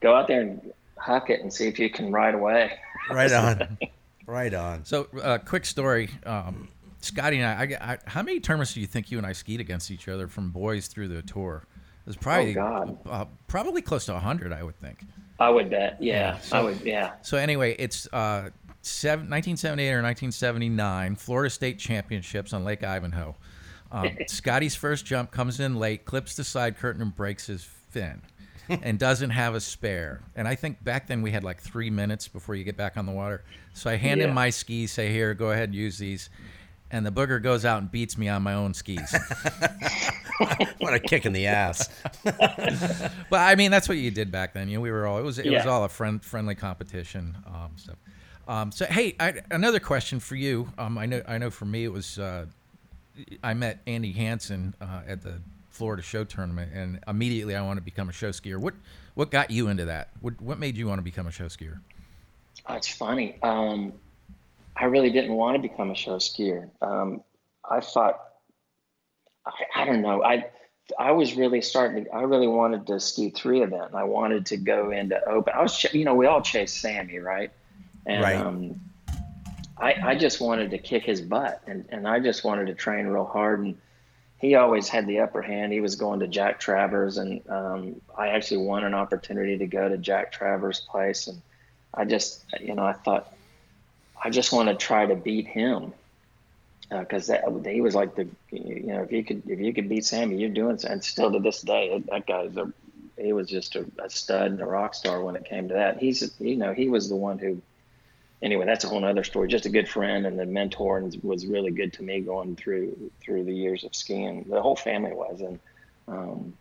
go 0.00 0.14
out 0.14 0.28
there 0.28 0.42
and 0.42 0.72
huck 0.96 1.30
it 1.30 1.40
and 1.40 1.52
see 1.52 1.66
if 1.68 1.78
you 1.78 1.90
can 1.90 2.12
ride 2.12 2.34
away. 2.34 2.78
right 3.10 3.32
on. 3.32 3.78
Right 4.26 4.54
on. 4.54 4.84
So, 4.84 5.08
uh, 5.20 5.38
quick 5.38 5.66
story. 5.66 6.08
Um, 6.24 6.68
Scotty 7.00 7.40
and 7.40 7.46
I, 7.46 7.76
I, 7.80 7.92
I, 7.94 7.98
how 8.06 8.22
many 8.22 8.38
tournaments 8.38 8.74
do 8.74 8.80
you 8.80 8.86
think 8.86 9.10
you 9.10 9.18
and 9.18 9.26
I 9.26 9.32
skied 9.32 9.60
against 9.60 9.90
each 9.90 10.06
other 10.06 10.28
from 10.28 10.50
boys 10.50 10.86
through 10.86 11.08
the 11.08 11.20
tour? 11.22 11.64
It 11.66 12.06
was 12.06 12.16
probably 12.16 12.52
God. 12.52 12.98
Uh, 13.08 13.24
probably 13.48 13.82
close 13.82 14.06
to 14.06 14.16
hundred, 14.18 14.52
I 14.52 14.62
would 14.62 14.76
think. 14.76 15.04
I 15.40 15.48
would 15.50 15.70
bet. 15.70 15.96
Yeah, 16.00 16.34
Yeah, 16.34 16.38
so- 16.38 16.56
I 16.56 16.62
would. 16.62 16.80
Yeah. 16.82 17.12
So 17.22 17.36
anyway, 17.38 17.74
it's 17.78 18.06
uh, 18.12 18.50
seven, 18.82 19.24
1978 19.30 19.88
or 19.88 20.02
1979 20.02 21.16
Florida 21.16 21.50
State 21.50 21.78
Championships 21.78 22.52
on 22.52 22.62
Lake 22.64 22.84
Ivanhoe. 22.84 23.34
Um, 23.90 24.10
Scotty's 24.28 24.74
first 24.76 25.04
jump 25.06 25.30
comes 25.30 25.58
in 25.58 25.76
late, 25.76 26.04
clips 26.04 26.36
the 26.36 26.44
side 26.44 26.76
curtain, 26.78 27.02
and 27.02 27.14
breaks 27.16 27.46
his 27.46 27.64
fin, 27.64 28.22
and 28.68 28.98
doesn't 28.98 29.30
have 29.30 29.54
a 29.54 29.60
spare. 29.60 30.20
And 30.36 30.46
I 30.46 30.54
think 30.54 30.84
back 30.84 31.08
then 31.08 31.22
we 31.22 31.30
had 31.32 31.42
like 31.42 31.60
three 31.60 31.90
minutes 31.90 32.28
before 32.28 32.54
you 32.54 32.62
get 32.62 32.76
back 32.76 32.96
on 32.96 33.06
the 33.06 33.12
water. 33.12 33.42
So 33.74 33.90
I 33.90 33.96
hand 33.96 34.20
him 34.20 34.32
my 34.34 34.50
skis, 34.50 34.92
say, 34.92 35.10
"Here, 35.10 35.34
go 35.34 35.50
ahead, 35.50 35.70
and 35.70 35.74
use 35.74 35.98
these." 35.98 36.30
And 36.92 37.04
the 37.06 37.10
booger 37.10 37.40
goes 37.42 37.64
out 37.64 37.80
and 37.80 37.90
beats 37.90 38.18
me 38.18 38.28
on 38.28 38.42
my 38.42 38.54
own 38.54 38.74
skis. 38.74 39.14
What 40.78 40.94
a 40.94 40.98
kick 40.98 41.26
in 41.26 41.32
the 41.32 41.46
ass. 41.46 41.88
But 42.24 43.40
I 43.40 43.54
mean, 43.54 43.70
that's 43.70 43.88
what 43.88 43.98
you 43.98 44.10
did 44.10 44.32
back 44.32 44.54
then. 44.54 44.68
You 44.68 44.76
know, 44.76 44.80
we 44.80 44.90
were 44.90 45.06
all 45.06 45.18
it 45.18 45.22
was 45.22 45.38
it 45.38 45.50
was 45.50 45.66
all 45.66 45.84
a 45.84 45.88
friend 45.88 46.22
friendly 46.22 46.54
competition 46.54 47.36
um, 47.46 47.72
stuff. 47.76 47.96
Um, 48.48 48.72
so 48.72 48.86
hey, 48.86 49.14
I, 49.20 49.34
another 49.50 49.78
question 49.78 50.18
for 50.18 50.34
you. 50.34 50.72
Um, 50.78 50.98
I 50.98 51.06
know 51.06 51.22
I 51.28 51.38
know 51.38 51.50
for 51.50 51.66
me 51.66 51.84
it 51.84 51.92
was 51.92 52.18
uh, 52.18 52.46
I 53.44 53.54
met 53.54 53.80
Andy 53.86 54.12
Hansen 54.12 54.74
uh, 54.80 55.02
at 55.06 55.22
the 55.22 55.40
Florida 55.68 56.02
Show 56.02 56.24
Tournament, 56.24 56.72
and 56.74 56.98
immediately 57.06 57.54
I 57.54 57.62
wanted 57.62 57.80
to 57.80 57.84
become 57.84 58.08
a 58.08 58.12
show 58.12 58.30
skier. 58.30 58.58
What 58.58 58.74
what 59.14 59.30
got 59.30 59.50
you 59.50 59.68
into 59.68 59.84
that? 59.84 60.10
What 60.20 60.40
what 60.40 60.58
made 60.58 60.76
you 60.76 60.88
want 60.88 60.98
to 60.98 61.02
become 61.02 61.26
a 61.26 61.30
show 61.30 61.46
skier? 61.46 61.78
Oh, 62.66 62.74
it's 62.74 62.88
funny. 62.88 63.38
Um, 63.42 63.92
I 64.76 64.86
really 64.86 65.10
didn't 65.10 65.34
want 65.34 65.56
to 65.56 65.62
become 65.62 65.90
a 65.90 65.94
show 65.94 66.16
skier. 66.16 66.70
Um, 66.82 67.22
I 67.70 67.80
thought, 67.80 68.29
I, 69.46 69.82
I 69.82 69.84
don't 69.84 70.02
know. 70.02 70.22
I 70.22 70.46
I 70.98 71.12
was 71.12 71.34
really 71.34 71.60
starting. 71.62 72.04
To, 72.04 72.10
I 72.14 72.22
really 72.22 72.48
wanted 72.48 72.86
to 72.88 73.00
ski 73.00 73.30
three 73.30 73.62
event. 73.62 73.88
And 73.88 73.96
I 73.96 74.04
wanted 74.04 74.46
to 74.46 74.56
go 74.56 74.90
into 74.90 75.22
open. 75.28 75.52
I 75.56 75.62
was, 75.62 75.76
ch- 75.76 75.94
you 75.94 76.04
know, 76.04 76.14
we 76.14 76.26
all 76.26 76.42
chase 76.42 76.72
Sammy, 76.72 77.18
right? 77.18 77.50
And 78.06 78.22
Right. 78.22 78.36
um, 78.36 78.80
I 79.78 79.94
I 80.02 80.14
just 80.14 80.40
wanted 80.40 80.70
to 80.70 80.78
kick 80.78 81.04
his 81.04 81.20
butt, 81.20 81.62
and 81.66 81.84
and 81.90 82.08
I 82.08 82.20
just 82.20 82.44
wanted 82.44 82.66
to 82.66 82.74
train 82.74 83.06
real 83.06 83.24
hard. 83.24 83.60
And 83.60 83.78
he 84.38 84.54
always 84.54 84.88
had 84.88 85.06
the 85.06 85.20
upper 85.20 85.42
hand. 85.42 85.72
He 85.72 85.80
was 85.80 85.96
going 85.96 86.20
to 86.20 86.28
Jack 86.28 86.60
Travers, 86.60 87.18
and 87.18 87.42
um, 87.48 88.00
I 88.16 88.28
actually 88.28 88.64
won 88.64 88.84
an 88.84 88.94
opportunity 88.94 89.58
to 89.58 89.66
go 89.66 89.88
to 89.88 89.98
Jack 89.98 90.32
Travers' 90.32 90.80
place, 90.80 91.26
and 91.26 91.40
I 91.92 92.04
just, 92.04 92.44
you 92.60 92.74
know, 92.74 92.84
I 92.84 92.94
thought, 92.94 93.34
I 94.22 94.30
just 94.30 94.52
want 94.52 94.68
to 94.70 94.74
try 94.74 95.04
to 95.06 95.14
beat 95.14 95.46
him 95.46 95.92
because 96.90 97.28
that 97.28 97.44
he 97.66 97.80
was 97.80 97.94
like 97.94 98.16
the, 98.16 98.26
you 98.50 98.82
know, 98.86 99.02
if 99.02 99.12
you 99.12 99.22
could, 99.24 99.42
if 99.48 99.60
you 99.60 99.72
could 99.72 99.88
beat 99.88 100.04
Sammy, 100.04 100.36
you're 100.36 100.50
doing, 100.50 100.78
and 100.88 101.02
still 101.04 101.30
to 101.32 101.38
this 101.38 101.62
day, 101.62 102.02
that 102.10 102.26
guy's 102.26 102.56
a, 102.56 102.72
he 103.16 103.32
was 103.32 103.48
just 103.48 103.76
a, 103.76 103.86
a 104.02 104.10
stud 104.10 104.50
and 104.52 104.60
a 104.60 104.66
rock 104.66 104.94
star 104.94 105.22
when 105.22 105.36
it 105.36 105.44
came 105.44 105.68
to 105.68 105.74
that. 105.74 105.98
He's, 105.98 106.34
you 106.40 106.56
know, 106.56 106.72
he 106.72 106.88
was 106.88 107.08
the 107.08 107.14
one 107.16 107.38
who, 107.38 107.60
anyway, 108.42 108.66
that's 108.66 108.84
a 108.84 108.88
whole 108.88 109.04
other 109.04 109.22
story. 109.22 109.46
Just 109.46 109.66
a 109.66 109.70
good 109.70 109.88
friend 109.88 110.26
and 110.26 110.40
a 110.40 110.46
mentor, 110.46 110.98
and 110.98 111.16
was 111.22 111.46
really 111.46 111.70
good 111.70 111.92
to 111.94 112.02
me 112.02 112.20
going 112.20 112.56
through 112.56 113.10
through 113.20 113.44
the 113.44 113.54
years 113.54 113.84
of 113.84 113.94
skiing. 113.94 114.44
The 114.48 114.60
whole 114.60 114.76
family 114.76 115.12
was, 115.12 115.40
and 115.42 115.60
um, 116.08 116.54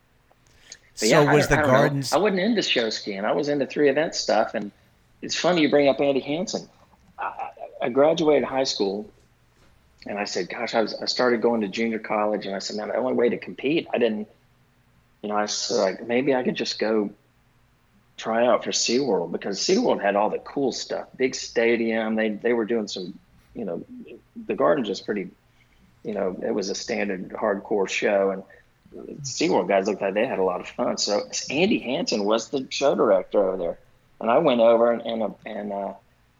So 0.94 1.06
yeah, 1.08 1.22
I 1.22 1.34
was 1.34 1.48
don't- 1.48 1.58
the 1.66 1.72
I 1.74 1.84
don't 1.88 1.96
know. 1.96 2.18
I 2.18 2.18
wasn't 2.20 2.40
into 2.42 2.62
show 2.62 2.90
skiing. 2.92 3.26
I 3.26 3.32
was 3.32 3.48
into 3.50 3.66
three 3.66 3.90
event 3.90 4.14
stuff, 4.14 4.54
and 4.54 4.72
it's 5.24 5.36
funny 5.36 5.62
you 5.62 5.70
bring 5.72 5.88
up 5.90 6.00
Andy 6.00 6.20
Hansen. 6.20 6.68
I, 7.18 7.50
I 7.82 7.90
graduated 7.90 8.44
high 8.44 8.66
school, 8.66 9.10
and 10.06 10.18
I 10.18 10.26
said, 10.26 10.50
"Gosh, 10.50 10.76
I 10.76 10.82
was 10.82 10.94
I 10.96 11.06
started 11.06 11.42
going 11.42 11.62
to 11.62 11.68
junior 11.68 12.00
college, 12.00 12.46
and 12.46 12.56
I 12.56 12.60
said, 12.60 12.78
man, 12.78 12.90
the 12.90 12.96
only 12.96 13.14
way 13.14 13.30
to 13.30 13.38
compete, 13.38 13.88
I 13.94 13.98
didn't, 13.98 14.28
you 15.22 15.30
know, 15.30 15.36
I 15.36 15.46
said 15.46 15.76
like 15.76 16.08
maybe 16.08 16.34
I 16.34 16.44
could 16.44 16.56
just 16.56 16.80
go 16.80 17.10
try 18.18 18.46
out 18.46 18.64
for 18.64 18.72
SeaWorld 18.72 19.32
because 19.32 19.60
SeaWorld 19.60 20.02
had 20.02 20.16
all 20.16 20.30
the 20.30 20.40
cool 20.40 20.72
stuff, 20.72 21.08
big 21.18 21.36
stadium. 21.36 22.16
They 22.16 22.30
they 22.30 22.54
were 22.54 22.66
doing 22.66 22.88
some, 22.88 23.18
you 23.54 23.66
know, 23.66 23.86
the 24.48 24.56
Gardens 24.56 24.90
was 24.90 25.02
pretty, 25.02 25.30
you 26.04 26.14
know, 26.14 26.40
it 26.46 26.54
was 26.54 26.70
a 26.70 26.76
standard 26.76 27.30
hardcore 27.30 27.90
show, 27.90 28.32
and 28.32 29.24
SeaWorld 29.24 29.68
guys 29.68 29.88
looked 29.88 30.02
like 30.02 30.14
they 30.14 30.26
had 30.26 30.40
a 30.40 30.44
lot 30.44 30.62
of 30.62 30.68
fun. 30.68 30.98
So 30.98 31.30
Andy 31.50 31.80
Hansen 31.80 32.24
was 32.24 32.50
the 32.50 32.66
show 32.70 32.96
director 32.96 33.44
over 33.50 33.58
there, 33.58 33.80
and 34.22 34.32
I 34.32 34.38
went 34.38 34.62
over 34.62 34.92
and 34.94 35.02
and, 35.02 35.36
and 35.46 35.74
uh, 35.74 35.94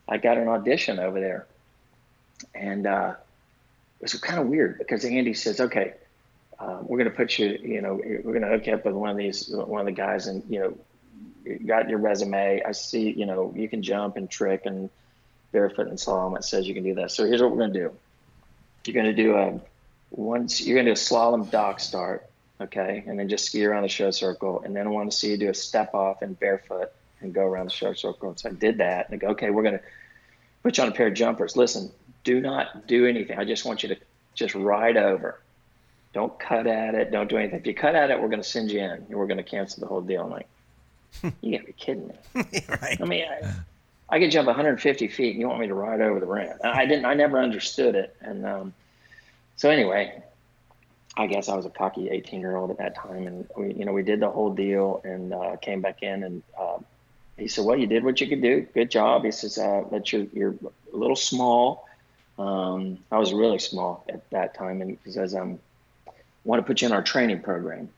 I 0.08 0.18
got 0.18 0.38
an 0.38 0.48
audition 0.48 1.00
over 1.00 1.20
there, 1.20 1.46
and 2.56 2.88
uh, 2.88 3.16
it 4.00 4.04
was 4.04 4.14
kind 4.16 4.40
of 4.40 4.48
weird 4.48 4.78
because 4.78 5.06
Andy 5.06 5.34
says, 5.34 5.60
"Okay, 5.60 5.94
uh, 6.60 6.80
we're 6.82 6.98
going 6.98 7.10
to 7.10 7.16
put 7.16 7.38
you, 7.40 7.58
you 7.62 7.82
know, 7.82 7.96
we're 7.96 8.22
going 8.22 8.42
to 8.42 8.50
hook 8.50 8.68
you 8.68 8.74
up 8.74 8.86
with 8.86 8.94
one 8.94 9.10
of 9.10 9.18
these, 9.18 9.50
one 9.50 9.80
of 9.80 9.86
the 9.86 9.92
guys, 9.92 10.28
and 10.28 10.44
you 10.50 10.60
know, 10.60 11.58
got 11.66 11.90
your 11.90 12.00
resume. 12.00 12.62
I 12.64 12.72
see, 12.74 13.12
you 13.12 13.26
know, 13.26 13.54
you 13.56 13.70
can 13.70 13.82
jump 13.82 14.18
and 14.18 14.30
trick 14.30 14.66
and 14.66 14.90
barefoot 15.52 15.88
and 15.88 15.98
slalom. 15.98 16.38
It 16.38 16.44
says 16.44 16.68
you 16.68 16.74
can 16.74 16.84
do 16.84 16.96
that. 16.96 17.12
So 17.12 17.26
here's 17.26 17.42
what 17.42 17.52
we're 17.52 17.58
going 17.58 17.74
to 17.74 17.80
do. 17.80 17.92
You're 18.86 19.04
going 19.04 19.16
to 19.16 19.24
do 19.24 19.36
a 19.36 19.60
once 20.12 20.62
you're 20.62 20.76
going 20.76 20.86
to 20.86 20.92
do 20.92 21.00
a 21.00 21.04
slalom 21.04 21.50
dock 21.52 21.80
start, 21.80 22.28
okay, 22.60 23.04
and 23.06 23.20
then 23.20 23.30
just 23.30 23.46
ski 23.46 23.64
around 23.66 23.84
the 23.84 23.90
show 23.90 24.12
circle, 24.12 24.62
and 24.64 24.76
then 24.76 24.88
I 24.88 24.90
want 24.90 25.12
to 25.12 25.18
see 25.18 25.32
you 25.32 25.38
do 25.38 25.50
a 25.50 25.54
step 25.54 25.94
off 25.94 26.22
and 26.22 26.40
barefoot 26.40 26.92
and 27.22 27.34
go 27.34 27.46
around 27.46 27.66
the 27.66 27.72
show 27.72 27.94
circle. 27.94 28.34
So 28.36 28.50
I 28.50 28.54
did 28.54 28.78
that. 28.78 29.10
And 29.10 29.16
I 29.16 29.18
go, 29.18 29.30
okay, 29.30 29.50
we're 29.50 29.64
going 29.64 29.78
to 29.78 29.84
put 30.64 30.78
you 30.78 30.84
on 30.84 30.90
a 30.90 30.94
pair 30.94 31.08
of 31.08 31.14
jumpers. 31.14 31.56
Listen, 31.56 31.92
do 32.30 32.40
not 32.40 32.86
do 32.86 33.08
anything. 33.08 33.40
I 33.40 33.44
just 33.44 33.66
want 33.66 33.82
you 33.82 33.90
to 33.90 33.98
just 34.36 34.54
ride 34.54 34.98
over. 34.98 35.42
Don't 36.14 36.38
cut 36.40 36.68
at 36.68 36.94
it. 36.94 37.10
Don't 37.12 37.28
do 37.28 37.38
anything. 37.38 37.60
If 37.60 37.66
you 37.66 37.74
cut 37.74 37.96
at 37.96 38.12
it, 38.12 38.22
we're 38.22 38.28
going 38.28 38.42
to 38.42 38.48
send 38.48 38.70
you 38.70 38.80
in 38.80 38.92
and 38.92 39.10
we're 39.10 39.26
going 39.26 39.38
to 39.38 39.44
cancel 39.44 39.82
the 39.82 39.88
whole 39.88 40.02
deal. 40.02 40.26
I'm 40.26 40.30
like, 40.30 40.48
you 41.42 41.58
got 41.58 41.62
to 41.62 41.66
be 41.66 41.74
kidding 41.74 42.08
me. 42.08 42.16
right. 42.70 43.02
I 43.02 43.06
mean, 43.06 43.26
I, 43.26 43.52
I 44.10 44.20
could 44.20 44.30
jump 44.30 44.46
150 44.46 45.08
feet 45.08 45.32
and 45.32 45.42
you 45.42 45.48
want 45.48 45.60
me 45.60 45.68
to 45.68 45.74
ride 45.74 46.02
over 46.02 46.20
the 46.20 46.28
ramp. 46.28 46.60
I 46.64 46.86
didn't, 46.86 47.06
I 47.06 47.16
never 47.16 47.40
understood 47.40 47.96
it. 47.96 48.16
And 48.22 48.46
um, 48.46 48.74
so 49.56 49.72
anyway, 49.72 50.22
I 51.18 51.26
guess 51.26 51.50
I 51.50 51.56
was 51.56 51.66
a 51.66 51.72
cocky 51.72 52.10
18 52.12 52.42
year 52.42 52.58
old 52.58 52.70
at 52.70 52.78
that 52.78 52.96
time. 52.96 53.26
And 53.26 53.48
we, 53.58 53.74
you 53.74 53.86
know, 53.86 53.94
we 53.94 54.04
did 54.04 54.20
the 54.20 54.30
whole 54.30 54.54
deal 54.54 55.02
and 55.04 55.34
uh, 55.34 55.56
came 55.58 55.82
back 55.82 56.04
in 56.04 56.24
and 56.24 56.44
uh, 56.60 56.78
he 57.38 57.48
said, 57.48 57.66
well, 57.66 57.78
you 57.78 57.88
did 57.88 58.04
what 58.04 58.22
you 58.22 58.28
could 58.28 58.44
do. 58.44 58.68
Good 58.76 58.92
job. 58.92 59.26
He 59.26 59.32
says, 59.32 59.58
uh, 59.58 59.84
but 59.90 60.14
you're, 60.14 60.28
you're 60.32 60.56
a 60.94 60.96
little 60.96 61.16
small. 61.16 61.89
Um, 62.40 63.00
I 63.12 63.20
was 63.20 63.34
really 63.34 63.60
small 63.60 64.06
at 64.10 64.28
that 64.30 64.56
time. 64.56 64.82
And 64.82 64.98
he 65.04 65.12
says, 65.12 65.36
um, 65.36 65.60
want 66.46 66.62
to 66.62 66.66
put 66.66 66.82
you 66.82 66.88
in 66.88 66.94
our 66.94 67.04
training 67.04 67.42
program. 67.42 67.90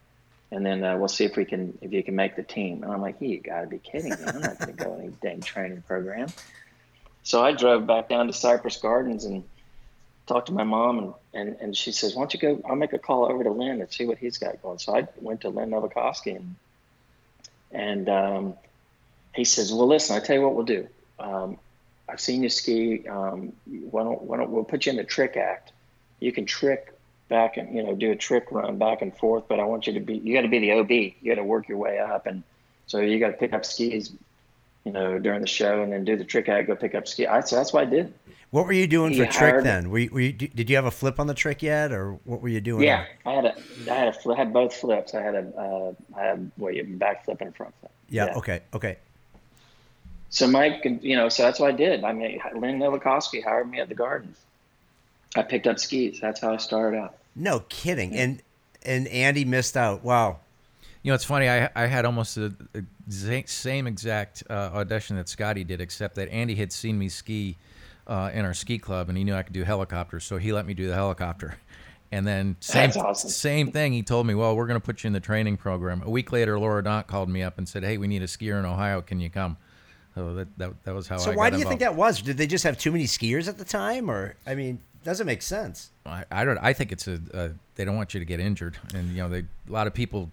And 0.52 0.66
then 0.66 0.84
uh, 0.84 0.98
we'll 0.98 1.08
see 1.08 1.24
if 1.24 1.38
we 1.38 1.46
can, 1.46 1.78
if 1.82 1.94
you 1.94 2.04
can 2.04 2.16
make 2.16 2.36
the 2.36 2.44
team. 2.44 2.84
And 2.84 2.92
I'm 2.92 3.02
like, 3.02 3.22
you 3.22 3.40
got 3.40 3.62
to 3.62 3.68
be 3.68 3.78
kidding 3.78 4.10
me. 4.10 4.18
I'm 4.28 4.42
not 4.42 4.60
going 4.60 4.76
to 4.76 4.84
go 4.84 4.96
any 4.96 5.14
dang 5.22 5.42
training 5.42 5.84
program. 5.88 6.28
So 7.24 7.42
I 7.42 7.54
drove 7.54 7.86
back 7.86 8.10
down 8.10 8.28
to 8.28 8.34
Cypress 8.34 8.78
Gardens 8.78 9.26
and 9.26 9.44
talked 10.26 10.48
to 10.48 10.54
my 10.54 10.64
mom. 10.64 10.98
And, 10.98 11.14
and, 11.34 11.58
and 11.62 11.78
she 11.78 11.92
says, 11.92 12.16
why 12.16 12.24
don't 12.24 12.34
you 12.34 12.40
go, 12.40 12.62
I'll 12.68 12.76
make 12.76 12.94
a 12.94 13.00
call 13.00 13.32
over 13.32 13.44
to 13.44 13.52
Lynn 13.52 13.80
and 13.80 13.94
see 13.94 14.06
what 14.06 14.18
he's 14.18 14.40
got 14.40 14.62
going. 14.62 14.80
So 14.80 14.98
I 14.98 15.08
went 15.18 15.42
to 15.42 15.50
Lynn 15.50 15.70
Novakovsky 15.70 16.36
and, 16.36 16.56
and 17.72 18.10
um, 18.10 18.54
he 19.36 19.46
says, 19.46 19.72
well, 19.72 19.88
listen, 19.88 20.16
I 20.16 20.20
tell 20.20 20.36
you 20.36 20.42
what 20.42 20.56
we'll 20.56 20.66
do. 20.66 20.88
Um, 21.20 21.60
I've 22.12 22.20
seen 22.20 22.44
you 22.44 22.50
ski. 22.50 23.08
Um, 23.08 23.54
why 23.66 24.04
don't, 24.04 24.22
why 24.24 24.38
don't 24.38 24.52
we'll 24.52 24.64
put 24.64 24.86
you 24.86 24.92
in 24.92 24.98
the 24.98 25.04
trick 25.04 25.38
act? 25.38 25.72
You 26.20 26.32
can 26.32 26.46
trick 26.46 26.94
back 27.30 27.56
and 27.56 27.74
you 27.74 27.82
know 27.82 27.96
do 27.96 28.12
a 28.12 28.16
trick 28.16 28.52
run 28.52 28.78
back 28.78 29.02
and 29.02 29.16
forth, 29.18 29.46
but 29.48 29.60
I 29.60 29.64
want 29.64 29.88
you 29.88 29.94
to 29.94 30.00
be 30.02 30.18
you 30.18 30.36
got 30.36 30.42
to 30.42 30.50
be 30.50 30.60
the 30.60 30.74
OB. 30.74 30.92
You 30.92 31.14
got 31.26 31.36
to 31.36 31.44
work 31.44 31.68
your 31.70 31.78
way 31.78 31.98
up, 31.98 32.28
and 32.28 32.44
so 32.88 33.00
you 33.00 33.20
got 33.20 33.30
to 33.30 33.38
pick 33.38 33.54
up 33.54 33.66
skis, 33.66 34.12
you 34.84 34.92
know, 34.92 35.18
during 35.18 35.42
the 35.42 35.48
show, 35.48 35.82
and 35.82 35.92
then 35.94 36.04
do 36.04 36.18
the 36.18 36.26
trick 36.26 36.50
act. 36.50 36.68
Go 36.68 36.76
pick 36.76 36.94
up 36.94 37.08
ski. 37.08 37.26
I, 37.26 37.40
so 37.40 37.56
that's 37.56 37.72
what 37.74 37.88
I 37.88 37.90
did. 37.90 38.14
What 38.52 38.66
were 38.66 38.74
you 38.74 38.86
doing 38.86 39.16
for 39.16 39.26
trick 39.32 39.64
then? 39.64 39.90
Were 39.90 40.00
you, 40.00 40.10
were 40.12 40.20
you, 40.20 40.34
did 40.34 40.70
you 40.70 40.76
have 40.76 40.86
a 40.86 40.92
flip 40.92 41.22
on 41.22 41.28
the 41.28 41.34
trick 41.34 41.64
yet, 41.64 41.94
or 41.94 42.20
what 42.26 42.42
were 42.42 42.50
you 42.50 42.60
doing? 42.60 42.84
Yeah, 42.84 43.06
I 43.26 43.32
had 43.32 43.46
a 43.46 43.56
I 43.90 43.96
had 43.96 44.08
a 44.10 44.14
fl- 44.14 44.34
I 44.34 44.36
had 44.36 44.52
both 44.52 44.76
flips. 44.76 45.16
I 45.16 45.22
had 45.22 45.36
a 45.36 45.48
uh, 45.58 45.94
I 46.20 46.24
had 46.24 46.52
what 46.58 46.76
you 46.76 46.84
back 46.84 47.24
flip 47.24 47.40
and 47.40 47.50
a 47.50 47.54
front 47.54 47.74
flip. 47.80 47.94
Yeah. 48.10 48.34
Okay. 48.36 48.62
Okay. 48.74 48.98
So 50.32 50.48
Mike, 50.48 50.86
you 51.02 51.16
know, 51.16 51.30
so 51.30 51.44
that's 51.44 51.60
what 51.60 51.74
I 51.74 51.76
did. 51.76 52.04
I 52.04 52.14
mean, 52.14 52.40
Lynn 52.56 52.80
Novakovsky 52.80 53.44
hired 53.44 53.70
me 53.70 53.80
at 53.82 53.90
the 53.90 53.96
Gardens. 53.96 54.38
I 55.36 55.44
picked 55.44 55.68
up 55.68 55.78
skis. 55.78 56.20
That's 56.20 56.40
how 56.40 56.54
I 56.54 56.58
started 56.58 56.98
out. 56.98 57.18
No 57.36 57.60
kidding. 57.70 58.14
And 58.14 58.42
and 58.84 59.08
Andy 59.10 59.46
missed 59.46 59.78
out. 59.78 60.04
Wow. 60.04 60.40
You 61.04 61.12
know, 61.12 61.16
it's 61.16 61.26
funny. 61.26 61.50
I 61.50 61.70
I 61.76 61.86
had 61.86 62.06
almost 62.06 62.36
the 62.36 62.56
the 62.74 63.44
same 63.46 63.88
exact 63.88 64.44
uh, 64.50 64.72
audition 64.74 65.18
that 65.18 65.28
Scotty 65.28 65.66
did, 65.66 65.82
except 65.82 66.16
that 66.16 66.30
Andy 66.30 66.56
had 66.56 66.72
seen 66.72 66.98
me 66.98 67.10
ski 67.10 67.58
uh, 68.08 68.32
in 68.34 68.46
our 68.46 68.54
ski 68.54 68.78
club, 68.78 69.10
and 69.10 69.18
he 69.18 69.26
knew 69.26 69.36
I 69.36 69.44
could 69.44 69.54
do 69.54 69.64
helicopters, 69.64 70.24
so 70.24 70.38
he 70.38 70.54
let 70.54 70.66
me 70.66 70.74
do 70.74 70.88
the 70.88 70.96
helicopter. 70.96 71.56
And 72.14 72.28
then 72.28 72.58
same 72.60 72.92
awesome. 72.92 73.30
same 73.30 73.72
thing. 73.72 73.94
He 73.94 74.04
told 74.04 74.28
me, 74.28 74.36
"Well, 74.36 74.56
we're 74.56 74.68
going 74.68 74.80
to 74.80 74.86
put 74.86 75.04
you 75.04 75.08
in 75.08 75.14
the 75.14 75.22
training 75.22 75.58
program." 75.58 76.04
A 76.06 76.10
week 76.10 76.32
later, 76.32 76.60
Laura 76.60 76.84
Dont 76.84 77.08
called 77.08 77.30
me 77.30 77.42
up 77.42 77.58
and 77.58 77.68
said, 77.68 77.84
"Hey, 77.84 77.98
we 77.98 78.08
need 78.08 78.22
a 78.22 78.28
skier 78.28 78.60
in 78.60 78.66
Ohio. 78.66 79.02
Can 79.02 79.20
you 79.20 79.30
come?" 79.30 79.58
So 80.16 80.34
that 80.36 80.58
that, 80.58 80.84
that 80.84 80.94
was 80.94 81.08
how. 81.08 81.16
I 81.16 81.20
So 81.20 81.32
I 81.32 81.36
why 81.36 81.50
got 81.50 81.56
do 81.56 81.60
you 81.62 81.68
think 81.68 81.80
that 81.82 81.96
was? 81.96 82.22
Did 82.22 82.38
they 82.38 82.48
just 82.48 82.64
have 82.64 82.78
too 82.78 82.92
many 82.92 83.06
skiers 83.06 83.48
at 83.48 83.58
the 83.58 83.66
time, 83.66 84.10
or 84.12 84.36
I 84.46 84.56
mean, 84.56 84.80
doesn't 85.04 85.26
make 85.26 85.42
sense. 85.42 85.92
I, 86.06 86.26
I 86.32 86.44
don't. 86.46 86.58
I 86.58 86.74
think 86.74 86.92
it's 86.92 87.08
a. 87.08 87.20
Uh, 87.34 87.50
they 87.76 87.86
don't 87.86 87.96
want 87.96 88.14
you 88.14 88.20
to 88.20 88.26
get 88.26 88.40
injured, 88.40 88.78
and 88.94 89.10
you 89.12 89.18
know, 89.24 89.30
they 89.30 89.40
a 89.40 89.72
lot 89.72 89.88
of 89.88 89.94
people 89.94 90.30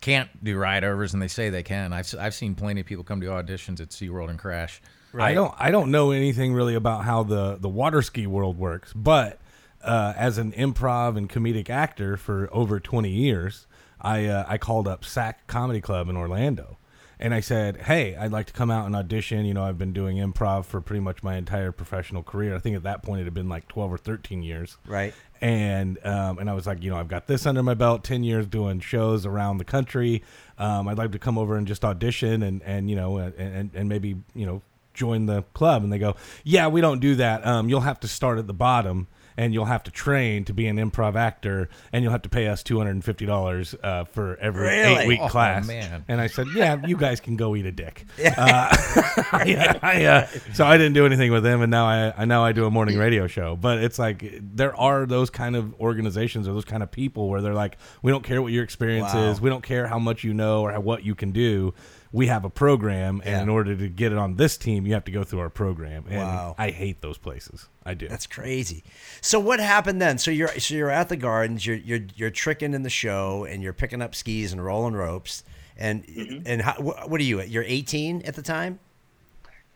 can't 0.00 0.28
do 0.42 0.56
ride 0.56 0.82
overs, 0.82 1.12
and 1.12 1.22
they 1.22 1.28
say 1.28 1.50
they 1.50 1.62
can. 1.62 1.92
I've 1.92 2.00
s- 2.06 2.14
I've 2.14 2.34
seen 2.34 2.54
plenty 2.54 2.80
of 2.80 2.86
people 2.86 3.04
come 3.04 3.20
to 3.20 3.26
auditions 3.28 3.80
at 3.80 3.90
SeaWorld 3.90 4.30
and 4.30 4.38
crash. 4.38 4.80
I 5.14 5.34
don't 5.34 5.54
I 5.58 5.70
don't 5.70 5.90
know 5.90 6.10
anything 6.10 6.54
really 6.54 6.74
about 6.74 7.04
how 7.04 7.22
the 7.22 7.56
the 7.60 7.68
water 7.68 8.00
ski 8.00 8.26
world 8.26 8.58
works, 8.58 8.94
but 8.94 9.38
uh, 9.84 10.14
as 10.16 10.38
an 10.38 10.52
improv 10.52 11.18
and 11.18 11.28
comedic 11.28 11.68
actor 11.68 12.16
for 12.16 12.48
over 12.50 12.80
20 12.80 13.10
years, 13.10 13.66
I 14.00 14.24
uh, 14.24 14.46
I 14.48 14.56
called 14.56 14.88
up 14.88 15.04
SAK 15.04 15.46
Comedy 15.46 15.82
Club 15.82 16.08
in 16.08 16.16
Orlando. 16.16 16.78
And 17.22 17.32
I 17.32 17.38
said, 17.38 17.82
"Hey, 17.82 18.16
I'd 18.16 18.32
like 18.32 18.46
to 18.46 18.52
come 18.52 18.68
out 18.68 18.84
and 18.84 18.96
audition. 18.96 19.44
You 19.44 19.54
know, 19.54 19.62
I've 19.62 19.78
been 19.78 19.92
doing 19.92 20.16
improv 20.16 20.64
for 20.64 20.80
pretty 20.80 20.98
much 20.98 21.22
my 21.22 21.36
entire 21.36 21.70
professional 21.70 22.24
career. 22.24 22.56
I 22.56 22.58
think 22.58 22.74
at 22.74 22.82
that 22.82 23.04
point 23.04 23.20
it 23.20 23.24
had 23.24 23.32
been 23.32 23.48
like 23.48 23.68
12 23.68 23.92
or 23.92 23.96
13 23.96 24.42
years. 24.42 24.76
Right. 24.88 25.14
And 25.40 26.04
um, 26.04 26.40
and 26.40 26.50
I 26.50 26.54
was 26.54 26.66
like, 26.66 26.82
you 26.82 26.90
know, 26.90 26.96
I've 26.96 27.06
got 27.06 27.28
this 27.28 27.46
under 27.46 27.62
my 27.62 27.74
belt, 27.74 28.02
10 28.02 28.24
years 28.24 28.48
doing 28.48 28.80
shows 28.80 29.24
around 29.24 29.58
the 29.58 29.64
country. 29.64 30.24
Um, 30.58 30.88
I'd 30.88 30.98
like 30.98 31.12
to 31.12 31.20
come 31.20 31.38
over 31.38 31.56
and 31.56 31.64
just 31.64 31.84
audition 31.84 32.42
and 32.42 32.60
and 32.64 32.90
you 32.90 32.96
know 32.96 33.18
and 33.18 33.34
and, 33.36 33.70
and 33.72 33.88
maybe 33.88 34.16
you 34.34 34.44
know 34.44 34.60
join 34.92 35.26
the 35.26 35.42
club. 35.54 35.84
And 35.84 35.92
they 35.92 35.98
go, 35.98 36.16
yeah, 36.42 36.66
we 36.66 36.80
don't 36.80 36.98
do 36.98 37.14
that. 37.14 37.46
Um, 37.46 37.68
you'll 37.68 37.82
have 37.82 38.00
to 38.00 38.08
start 38.08 38.38
at 38.40 38.48
the 38.48 38.52
bottom. 38.52 39.06
And 39.36 39.54
you'll 39.54 39.64
have 39.66 39.82
to 39.84 39.90
train 39.90 40.44
to 40.44 40.52
be 40.54 40.66
an 40.66 40.76
improv 40.76 41.14
actor, 41.16 41.68
and 41.92 42.02
you'll 42.02 42.12
have 42.12 42.22
to 42.22 42.28
pay 42.28 42.48
us 42.48 42.62
two 42.62 42.78
hundred 42.78 42.90
and 42.92 43.04
fifty 43.04 43.24
dollars 43.26 43.74
uh, 43.82 44.04
for 44.04 44.36
every 44.36 44.62
Really? 44.68 45.02
eight 45.02 45.06
week 45.08 45.20
Oh, 45.22 45.28
class. 45.28 45.66
man. 45.66 46.04
And 46.08 46.20
I 46.20 46.26
said, 46.26 46.46
"Yeah, 46.54 46.84
you 46.86 46.96
guys 46.96 47.20
can 47.20 47.36
go 47.36 47.56
eat 47.56 47.66
a 47.66 47.72
dick." 47.72 48.04
Uh, 48.18 48.68
I, 49.32 49.78
I, 49.82 50.04
uh, 50.04 50.26
so 50.54 50.64
I 50.66 50.76
didn't 50.76 50.94
do 50.94 51.06
anything 51.06 51.30
with 51.32 51.42
them, 51.42 51.60
and 51.62 51.70
now 51.70 51.86
I, 51.86 52.12
I 52.16 52.24
now 52.24 52.44
I 52.44 52.52
do 52.52 52.66
a 52.66 52.70
morning 52.70 52.98
radio 52.98 53.26
show. 53.26 53.56
But 53.56 53.78
it's 53.78 53.98
like 53.98 54.24
there 54.40 54.74
are 54.76 55.06
those 55.06 55.30
kind 55.30 55.56
of 55.56 55.74
organizations 55.80 56.48
or 56.48 56.52
those 56.54 56.64
kind 56.64 56.82
of 56.82 56.90
people 56.90 57.28
where 57.28 57.40
they're 57.40 57.54
like, 57.54 57.78
"We 58.02 58.10
don't 58.12 58.24
care 58.24 58.40
what 58.42 58.52
your 58.52 58.64
experience 58.64 59.12
Wow. 59.14 59.30
is. 59.30 59.40
We 59.40 59.50
don't 59.50 59.62
care 59.64 59.86
how 59.86 59.98
much 59.98 60.24
you 60.24 60.34
know 60.34 60.62
or 60.62 60.78
what 60.80 61.04
you 61.04 61.14
can 61.14 61.30
do. 61.32 61.74
We 62.12 62.26
have 62.26 62.44
a 62.44 62.50
program, 62.50 63.20
and 63.24 63.30
Yeah. 63.30 63.42
in 63.42 63.48
order 63.48 63.74
to 63.74 63.88
get 63.88 64.12
it 64.12 64.18
on 64.18 64.36
this 64.36 64.58
team, 64.58 64.86
you 64.86 64.92
have 64.92 65.04
to 65.04 65.10
go 65.10 65.24
through 65.24 65.40
our 65.40 65.48
program." 65.50 66.04
And 66.08 66.18
Wow. 66.18 66.54
I 66.58 66.70
hate 66.70 67.00
those 67.00 67.16
places. 67.18 67.68
I 67.86 67.94
do. 67.94 68.06
That's 68.06 68.26
crazy. 68.26 68.84
So 69.22 69.40
what 69.40 69.60
happened 69.60 70.00
then? 70.02 70.18
So 70.18 70.30
you're 70.30 70.48
so 70.58 70.74
you're 70.74 70.90
at 70.90 71.08
the 71.08 71.16
gardens. 71.16 71.66
You're 71.66 71.76
you're 71.76 72.00
you're 72.14 72.30
tricking 72.30 72.74
in 72.74 72.82
the 72.82 72.90
show, 72.90 73.44
and 73.44 73.62
you're 73.62 73.72
picking 73.72 74.02
up 74.02 74.14
skis 74.14 74.52
and 74.52 74.62
rolling 74.64 74.94
ropes. 74.94 75.42
And 75.78 76.04
and 76.46 76.60
how, 76.60 76.74
wh- 76.74 77.10
what 77.10 77.18
are 77.20 77.24
you? 77.24 77.40
At? 77.40 77.48
You're 77.48 77.64
18 77.66 78.22
at 78.26 78.34
the 78.34 78.42
time. 78.42 78.78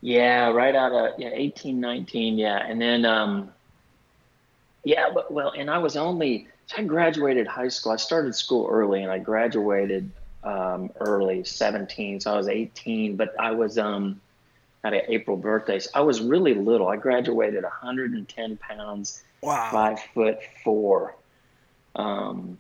Yeah, 0.03 0.51
right 0.51 0.75
out 0.77 0.93
of 0.93 1.19
yeah, 1.19 1.31
18, 1.33 1.81
19, 1.81 2.37
yeah. 2.39 2.59
And 2.67 2.81
then 2.81 3.05
um 3.07 3.51
yeah, 4.85 5.07
but 5.13 5.33
well, 5.33 5.53
and 5.57 5.71
I 5.71 5.79
was 5.79 5.97
only 5.97 6.49
so 6.67 6.77
I 6.79 6.83
graduated 6.85 7.47
high 7.47 7.69
school. 7.69 7.93
I 7.93 7.97
started 7.97 8.35
school 8.35 8.69
early 8.71 9.03
and 9.03 9.11
I 9.11 9.19
graduated 9.19 10.11
um 10.47 10.91
early, 11.01 11.45
17. 11.45 12.21
So 12.21 12.33
I 12.33 12.37
was 12.37 12.49
18, 12.49 13.17
but 13.17 13.35
I 13.39 13.51
was 13.51 13.77
um 13.79 14.21
had 14.85 14.95
an 14.95 15.03
April 15.09 15.37
birthday. 15.37 15.81
So 15.81 15.91
I 15.95 16.01
was 16.01 16.21
really 16.21 16.55
little. 16.55 16.89
I 16.89 16.97
graduated 16.97 17.65
110 17.65 18.57
pounds, 18.59 19.23
Wow. 19.43 19.69
five 19.73 20.01
foot 20.15 20.39
four. 20.63 21.17
Um, 21.97 22.59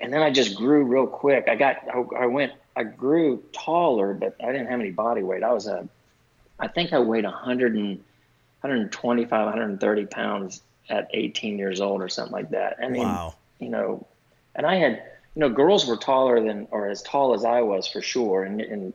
and 0.00 0.12
then 0.12 0.22
I 0.22 0.30
just 0.30 0.56
grew 0.56 0.84
real 0.84 1.06
quick. 1.06 1.46
I 1.48 1.54
got, 1.54 1.76
I, 1.94 2.22
I 2.22 2.26
went, 2.26 2.52
I 2.74 2.84
grew 2.84 3.42
taller, 3.52 4.14
but 4.14 4.34
I 4.42 4.46
didn't 4.52 4.68
have 4.68 4.80
any 4.80 4.90
body 4.90 5.22
weight. 5.22 5.42
I 5.42 5.52
was 5.52 5.66
a, 5.66 5.88
I 6.58 6.68
think 6.68 6.92
I 6.92 6.98
weighed 6.98 7.24
100 7.24 7.74
and, 7.74 7.98
125, 8.62 9.30
130 9.30 10.06
pounds 10.06 10.62
at 10.88 11.08
18 11.14 11.58
years 11.58 11.80
old 11.80 12.02
or 12.02 12.08
something 12.08 12.32
like 12.32 12.50
that. 12.50 12.76
I 12.82 12.88
mean, 12.88 13.02
Wow. 13.02 13.34
you 13.58 13.68
know, 13.68 14.06
and 14.54 14.66
I 14.66 14.76
had, 14.76 15.02
you 15.34 15.40
know, 15.40 15.48
girls 15.48 15.86
were 15.86 15.96
taller 15.96 16.42
than, 16.44 16.66
or 16.70 16.88
as 16.88 17.02
tall 17.02 17.34
as 17.34 17.44
I 17.44 17.62
was 17.62 17.86
for 17.86 18.02
sure. 18.02 18.42
And, 18.44 18.60
and, 18.60 18.92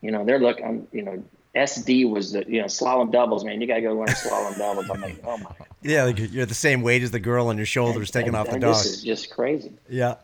you 0.00 0.10
know, 0.10 0.24
they're 0.24 0.38
looking, 0.38 0.64
I'm, 0.64 0.88
you 0.92 1.02
know, 1.02 1.22
SD 1.54 2.08
was 2.08 2.32
the, 2.32 2.44
you 2.48 2.60
know, 2.60 2.66
slalom 2.66 3.10
doubles, 3.10 3.44
man. 3.44 3.60
You 3.60 3.66
got 3.66 3.76
to 3.76 3.80
go 3.82 3.94
learn 3.94 4.08
slalom 4.08 4.56
doubles. 4.58 4.88
I'm 4.90 5.00
like, 5.00 5.20
oh 5.24 5.36
my 5.38 5.44
God. 5.58 5.66
Yeah, 5.82 6.04
like 6.04 6.18
you're 6.18 6.46
the 6.46 6.54
same 6.54 6.82
weight 6.82 7.02
as 7.02 7.10
the 7.10 7.20
girl 7.20 7.48
on 7.48 7.56
your 7.56 7.66
shoulders 7.66 8.10
taking 8.10 8.28
And- 8.28 8.36
off 8.36 8.46
the 8.50 8.58
dog. 8.58 8.74
This 8.74 8.86
is 8.86 9.02
just 9.02 9.30
crazy. 9.30 9.72
Yeah, 9.88 10.16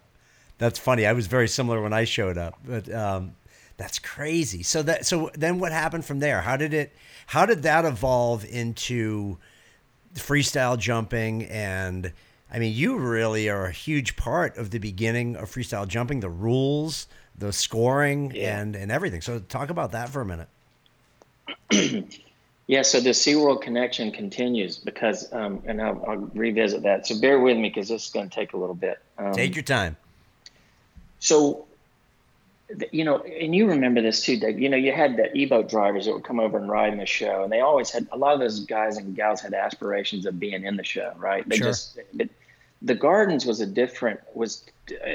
that's 0.59 0.79
funny. 0.79 1.07
I 1.07 1.13
was 1.13 1.27
very 1.27 1.49
similar 1.49 1.83
when 1.83 1.93
I 1.93 2.05
showed 2.05 2.39
up, 2.39 2.59
but 2.65 2.93
um, 2.93 3.35
that's 3.77 3.99
crazy. 3.99 4.63
So 4.63 4.83
that 4.83 5.07
so 5.07 5.31
then 5.35 5.59
what 5.59 5.73
happened 5.73 6.05
from 6.05 6.21
there? 6.21 6.41
How 6.43 6.57
did 6.57 6.73
it? 6.75 6.93
How 7.27 7.47
did 7.47 7.63
that 7.63 7.85
evolve 7.85 8.45
into 8.45 9.39
freestyle 10.15 10.79
jumping? 10.79 11.45
And 11.45 12.13
I 12.55 12.59
mean, 12.61 12.73
you 12.73 12.97
really 12.99 13.49
are 13.49 13.67
a 13.67 13.73
huge 13.73 14.15
part 14.17 14.57
of 14.57 14.71
the 14.71 14.79
beginning 14.79 15.35
of 15.37 15.51
freestyle 15.51 15.89
jumping. 15.89 16.21
The 16.21 16.31
rules, 16.31 17.09
the 17.37 17.53
scoring, 17.53 18.31
Yeah. 18.35 18.61
and 18.61 18.77
and 18.77 18.93
everything. 18.93 19.21
So 19.23 19.41
talk 19.41 19.71
about 19.71 19.91
that 19.93 20.09
for 20.11 20.21
a 20.21 20.25
minute. 20.25 20.49
Yeah, 22.67 22.81
so 22.81 22.99
the 22.99 23.11
SeaWorld 23.11 23.61
connection 23.61 24.11
continues 24.11 24.79
because, 24.79 25.31
um, 25.35 25.63
and 25.67 25.83
I'll, 25.83 26.03
I'll 26.09 26.17
revisit 26.35 26.83
that. 26.85 27.07
So 27.07 27.21
bear 27.21 27.39
with 27.39 27.59
me 27.59 27.69
because 27.69 27.91
this 27.91 28.07
is 28.07 28.11
going 28.11 28.27
to 28.31 28.35
take 28.35 28.55
a 28.55 28.57
little 28.57 28.75
bit. 28.75 29.01
Um, 29.19 29.35
Take 29.35 29.55
your 29.55 29.63
time. 29.65 29.99
so, 31.19 31.67
you 32.91 33.05
know, 33.05 33.19
and 33.19 33.55
you 33.55 33.69
remember 33.69 34.01
this 34.01 34.23
too, 34.25 34.39
Doug. 34.41 34.59
You 34.59 34.71
know, 34.71 34.79
you 34.79 34.93
had 34.93 35.19
the 35.19 35.31
e-boat 35.37 35.69
drivers 35.69 36.07
that 36.07 36.15
would 36.15 36.25
come 36.25 36.41
over 36.41 36.57
and 36.57 36.67
ride 36.67 36.95
in 36.95 36.99
the 36.99 37.05
show, 37.05 37.43
and 37.45 37.53
they 37.53 37.61
always 37.61 37.91
had 37.91 38.07
a 38.13 38.17
lot 38.17 38.33
of 38.33 38.41
those 38.41 38.61
guys 38.61 38.97
and 38.97 39.15
gals 39.15 39.43
had 39.43 39.53
aspirations 39.53 40.25
of 40.25 40.41
being 40.41 40.65
in 40.65 40.79
the 40.79 40.85
show, 40.85 41.13
right? 41.19 41.47
They 41.47 41.59
Sure. 41.59 41.67
just, 41.67 41.99
but 42.15 42.31
the 42.85 42.95
Gardens 42.95 43.47
was 43.47 43.61
a 43.61 43.67
different, 43.67 44.21
was 44.35 44.63
uh, 44.91 45.09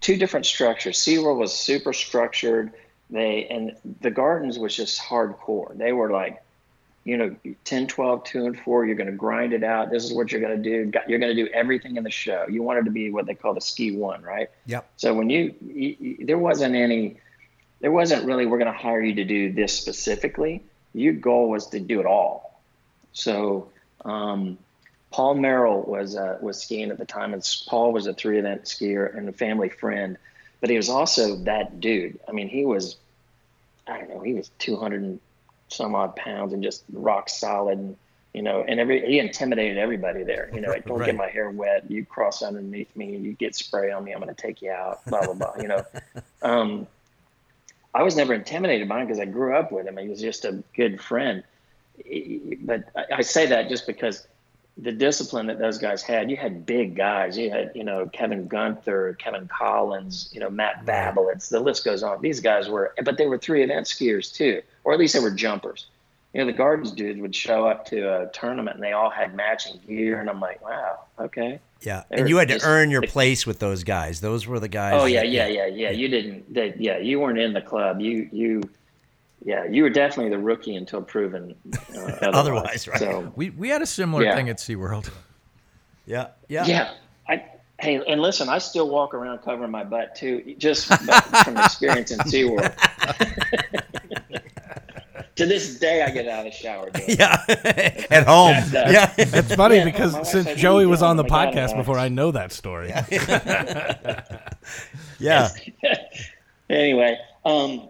two 0.00 0.16
different 0.16 0.46
structures. 0.46 0.98
SeaWorld 0.98 1.38
was 1.38 1.52
super 1.52 1.92
structured. 1.92 2.72
They 3.08 3.46
and 3.48 3.76
the 4.00 4.10
Gardens 4.10 4.58
was 4.58 4.76
just 4.76 5.00
hardcore. 5.00 5.76
They 5.76 5.92
were 5.92 6.10
like, 6.10 6.42
you 7.04 7.16
know, 7.16 7.34
10, 7.64 7.86
12, 7.86 8.24
2 8.24 8.46
and 8.46 8.60
4, 8.60 8.84
you're 8.84 8.94
going 8.94 9.06
to 9.06 9.16
grind 9.16 9.54
it 9.54 9.64
out. 9.64 9.90
This 9.90 10.04
is 10.04 10.12
what 10.12 10.30
you're 10.30 10.40
going 10.40 10.62
to 10.62 10.62
do. 10.62 10.92
You're 11.08 11.18
going 11.18 11.34
to 11.34 11.44
do 11.44 11.50
everything 11.52 11.96
in 11.96 12.04
the 12.04 12.10
show. 12.10 12.44
You 12.48 12.62
wanted 12.62 12.84
to 12.84 12.90
be 12.90 13.10
what 13.10 13.26
they 13.26 13.34
call 13.34 13.54
the 13.54 13.60
ski 13.60 13.96
one, 13.96 14.22
right? 14.22 14.50
Yep. 14.66 14.88
So 14.96 15.14
when 15.14 15.30
you, 15.30 15.54
you, 15.66 15.96
you 15.98 16.26
there 16.26 16.38
wasn't 16.38 16.74
any, 16.74 17.16
there 17.80 17.90
wasn't 17.90 18.26
really, 18.26 18.44
we're 18.44 18.58
going 18.58 18.72
to 18.72 18.78
hire 18.78 19.00
you 19.00 19.14
to 19.14 19.24
do 19.24 19.50
this 19.50 19.76
specifically. 19.76 20.62
Your 20.92 21.14
goal 21.14 21.48
was 21.48 21.68
to 21.68 21.80
do 21.80 22.00
it 22.00 22.06
all. 22.06 22.60
So, 23.12 23.70
um, 24.04 24.58
Paul 25.12 25.34
Merrill 25.34 25.82
was 25.82 26.16
uh, 26.16 26.38
was 26.40 26.62
skiing 26.62 26.90
at 26.90 26.98
the 26.98 27.04
time, 27.04 27.32
and 27.32 27.42
Paul 27.68 27.92
was 27.92 28.06
a 28.06 28.14
three 28.14 28.38
event 28.38 28.64
skier 28.64 29.16
and 29.16 29.28
a 29.28 29.32
family 29.32 29.68
friend, 29.68 30.16
but 30.60 30.70
he 30.70 30.76
was 30.76 30.88
also 30.88 31.36
that 31.44 31.80
dude. 31.80 32.18
I 32.28 32.32
mean, 32.32 32.48
he 32.48 32.64
was, 32.64 32.96
I 33.86 33.98
don't 33.98 34.08
know, 34.10 34.20
he 34.20 34.34
was 34.34 34.50
two 34.58 34.76
hundred 34.76 35.02
and 35.02 35.20
some 35.68 35.94
odd 35.94 36.14
pounds 36.16 36.52
and 36.52 36.62
just 36.62 36.84
rock 36.92 37.28
solid, 37.28 37.78
and 37.78 37.96
you 38.34 38.42
know, 38.42 38.62
and 38.66 38.78
every 38.78 39.04
he 39.04 39.18
intimidated 39.18 39.78
everybody 39.78 40.22
there. 40.22 40.48
You 40.54 40.60
know, 40.60 40.72
don't 40.86 40.98
Right. 40.98 41.06
get 41.06 41.16
my 41.16 41.28
hair 41.28 41.50
wet. 41.50 41.90
You 41.90 42.04
cross 42.06 42.42
underneath 42.42 42.94
me, 42.94 43.16
you 43.16 43.32
get 43.32 43.56
spray 43.56 43.90
on 43.90 44.04
me, 44.04 44.12
I'm 44.12 44.20
going 44.20 44.32
to 44.34 44.40
take 44.40 44.62
you 44.62 44.70
out. 44.70 45.08
Blah 45.10 45.24
blah 45.24 45.34
blah. 45.34 45.56
You 45.56 45.68
know, 45.68 45.84
um, 46.42 46.86
I 47.92 48.04
was 48.04 48.14
never 48.14 48.32
intimidated 48.34 48.88
by 48.88 49.00
him 49.00 49.06
because 49.08 49.18
I 49.18 49.24
grew 49.24 49.56
up 49.56 49.72
with 49.72 49.86
him. 49.88 49.96
He 49.96 50.08
was 50.08 50.20
just 50.20 50.44
a 50.44 50.62
good 50.76 51.00
friend. 51.00 51.42
But 52.62 52.84
I- 52.94 53.16
I 53.16 53.20
say 53.22 53.46
that 53.46 53.68
just 53.68 53.86
because 53.88 54.26
the 54.82 54.92
discipline 54.92 55.46
that 55.46 55.58
those 55.58 55.78
guys 55.78 56.02
had, 56.02 56.30
you 56.30 56.36
had 56.36 56.64
big 56.64 56.96
guys. 56.96 57.36
You 57.36 57.50
had, 57.50 57.72
you 57.74 57.84
know, 57.84 58.06
Kevin 58.12 58.48
Gunther, 58.48 59.16
Kevin 59.18 59.48
Collins, 59.48 60.30
you 60.32 60.40
know, 60.40 60.48
Matt 60.50 60.86
Babelitz. 60.86 61.48
The 61.50 61.60
list 61.60 61.84
goes 61.84 62.02
on. 62.02 62.20
These 62.22 62.40
guys 62.40 62.68
were, 62.68 62.94
but 63.04 63.18
they 63.18 63.26
were 63.26 63.38
three 63.38 63.62
event 63.62 63.86
skiers 63.86 64.32
too, 64.32 64.62
or 64.84 64.92
at 64.92 64.98
least 64.98 65.14
they 65.14 65.20
were 65.20 65.30
jumpers. 65.30 65.86
You 66.32 66.40
know, 66.40 66.46
the 66.46 66.52
Gardens 66.52 66.92
dudes 66.92 67.20
would 67.20 67.34
show 67.34 67.66
up 67.66 67.86
to 67.86 68.22
a 68.22 68.30
tournament 68.32 68.76
and 68.76 68.84
they 68.84 68.92
all 68.92 69.10
had 69.10 69.34
matching 69.34 69.80
gear, 69.86 70.20
and 70.20 70.30
I'm 70.30 70.38
like, 70.40 70.64
wow, 70.64 71.00
okay. 71.18 71.58
Yeah, 71.82 72.04
They 72.10 72.18
and 72.18 72.28
you 72.28 72.36
had 72.36 72.48
to 72.48 72.60
earn 72.64 72.90
your 72.90 73.02
place 73.02 73.46
with 73.46 73.58
those 73.58 73.84
guys. 73.84 74.20
Those 74.20 74.46
were 74.46 74.60
the 74.60 74.68
guys. 74.68 74.94
Oh 74.96 75.06
yeah, 75.06 75.20
that- 75.20 75.28
yeah, 75.30 75.46
yeah, 75.46 75.66
yeah. 75.66 75.90
You 75.90 76.08
didn't. 76.08 76.52
They, 76.52 76.74
yeah, 76.78 76.98
you 76.98 77.18
weren't 77.20 77.38
in 77.38 77.52
the 77.54 77.62
club. 77.62 78.00
You, 78.00 78.28
you, 78.32 78.62
yeah, 79.44 79.64
you 79.64 79.82
were 79.82 79.90
definitely 79.90 80.30
the 80.30 80.38
rookie 80.38 80.76
until 80.76 81.02
proven 81.02 81.54
uh, 81.72 81.78
otherwise. 82.22 82.34
Otherwise, 82.34 82.88
right. 82.88 82.98
So 82.98 83.32
We 83.36 83.50
we 83.50 83.68
had 83.68 83.82
a 83.82 83.86
similar 83.86 84.24
Yeah. 84.24 84.34
thing 84.36 84.48
at 84.48 84.58
SeaWorld. 84.58 85.10
yeah, 86.06 86.28
yeah, 86.48 86.66
yeah, 86.66 86.94
I 87.28 87.44
Hey, 87.78 87.98
and 88.06 88.20
listen, 88.20 88.50
I 88.50 88.58
still 88.58 88.90
walk 88.90 89.14
around 89.14 89.38
covering 89.38 89.70
my 89.70 89.84
butt 89.84 90.14
too, 90.14 90.54
just 90.58 90.86
from 91.44 91.56
experience 91.64 92.10
in 92.10 92.18
SeaWorld. 92.20 92.74
to 95.36 95.46
this 95.46 95.78
day, 95.78 96.02
I 96.02 96.10
get 96.10 96.28
out 96.28 96.44
of 96.46 96.52
the 96.52 96.58
shower. 96.58 96.90
Doing 96.90 97.08
it. 97.08 97.18
Yeah, 97.18 97.42
at 98.10 98.26
home. 98.26 98.56
Yeah. 98.72 98.90
Yeah, 98.90 99.14
It's 99.16 99.54
funny 99.54 99.76
Yeah, 99.76 99.84
because 99.86 100.12
since 100.28 100.46
said, 100.46 100.58
Joey 100.58 100.84
was 100.84 101.02
on 101.02 101.16
the 101.16 101.24
I'm 101.24 101.30
like, 101.30 101.48
"I 101.48 101.52
don't 101.52 101.54
podcast 101.54 101.70
know." 101.72 101.76
before, 101.78 101.98
I 101.98 102.08
know 102.10 102.30
that 102.32 102.52
story. 102.52 102.92
yeah. 105.18 105.48
anyway, 106.68 107.16
um, 107.46 107.88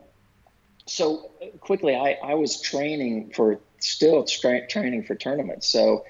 so 0.90 1.31
quickly, 1.61 1.94
I, 1.94 2.18
I 2.22 2.35
was 2.35 2.61
training 2.61 3.31
for 3.35 3.61
still 3.79 4.24
tra- 4.24 4.66
training 4.66 5.05
for 5.05 5.14
tournaments. 5.14 5.68
So, 5.68 6.05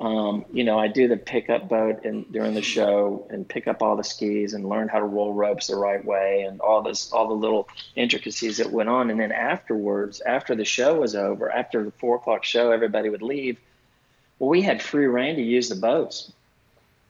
um, 0.00 0.44
you 0.52 0.64
know, 0.64 0.76
I 0.76 0.88
do 0.88 1.06
the 1.06 1.16
pickup 1.16 1.68
boat 1.68 2.04
and 2.04 2.30
during 2.32 2.54
the 2.54 2.62
show 2.62 3.28
and 3.30 3.48
pick 3.48 3.68
up 3.68 3.80
all 3.80 3.94
the 3.94 4.02
skis 4.02 4.54
and 4.54 4.68
learn 4.68 4.88
how 4.88 4.98
to 4.98 5.04
roll 5.04 5.32
ropes 5.34 5.68
the 5.68 5.76
right 5.76 6.04
way 6.04 6.42
and 6.42 6.60
all 6.60 6.82
this, 6.82 7.12
all 7.12 7.28
the 7.28 7.34
little 7.34 7.68
intricacies 7.94 8.56
that 8.56 8.72
went 8.72 8.88
on. 8.88 9.10
And 9.10 9.20
then 9.20 9.30
afterwards, 9.30 10.20
after 10.20 10.56
the 10.56 10.64
show 10.64 10.98
was 10.98 11.14
over, 11.14 11.48
after 11.48 11.84
the 11.84 11.92
four 11.92 12.16
o'clock 12.16 12.42
show, 12.42 12.72
everybody 12.72 13.10
would 13.10 13.22
leave. 13.22 13.56
Well, 14.40 14.50
we 14.50 14.62
had 14.62 14.82
free 14.82 15.06
reign 15.06 15.36
to 15.36 15.42
use 15.42 15.68
the 15.68 15.76
boats 15.76 16.32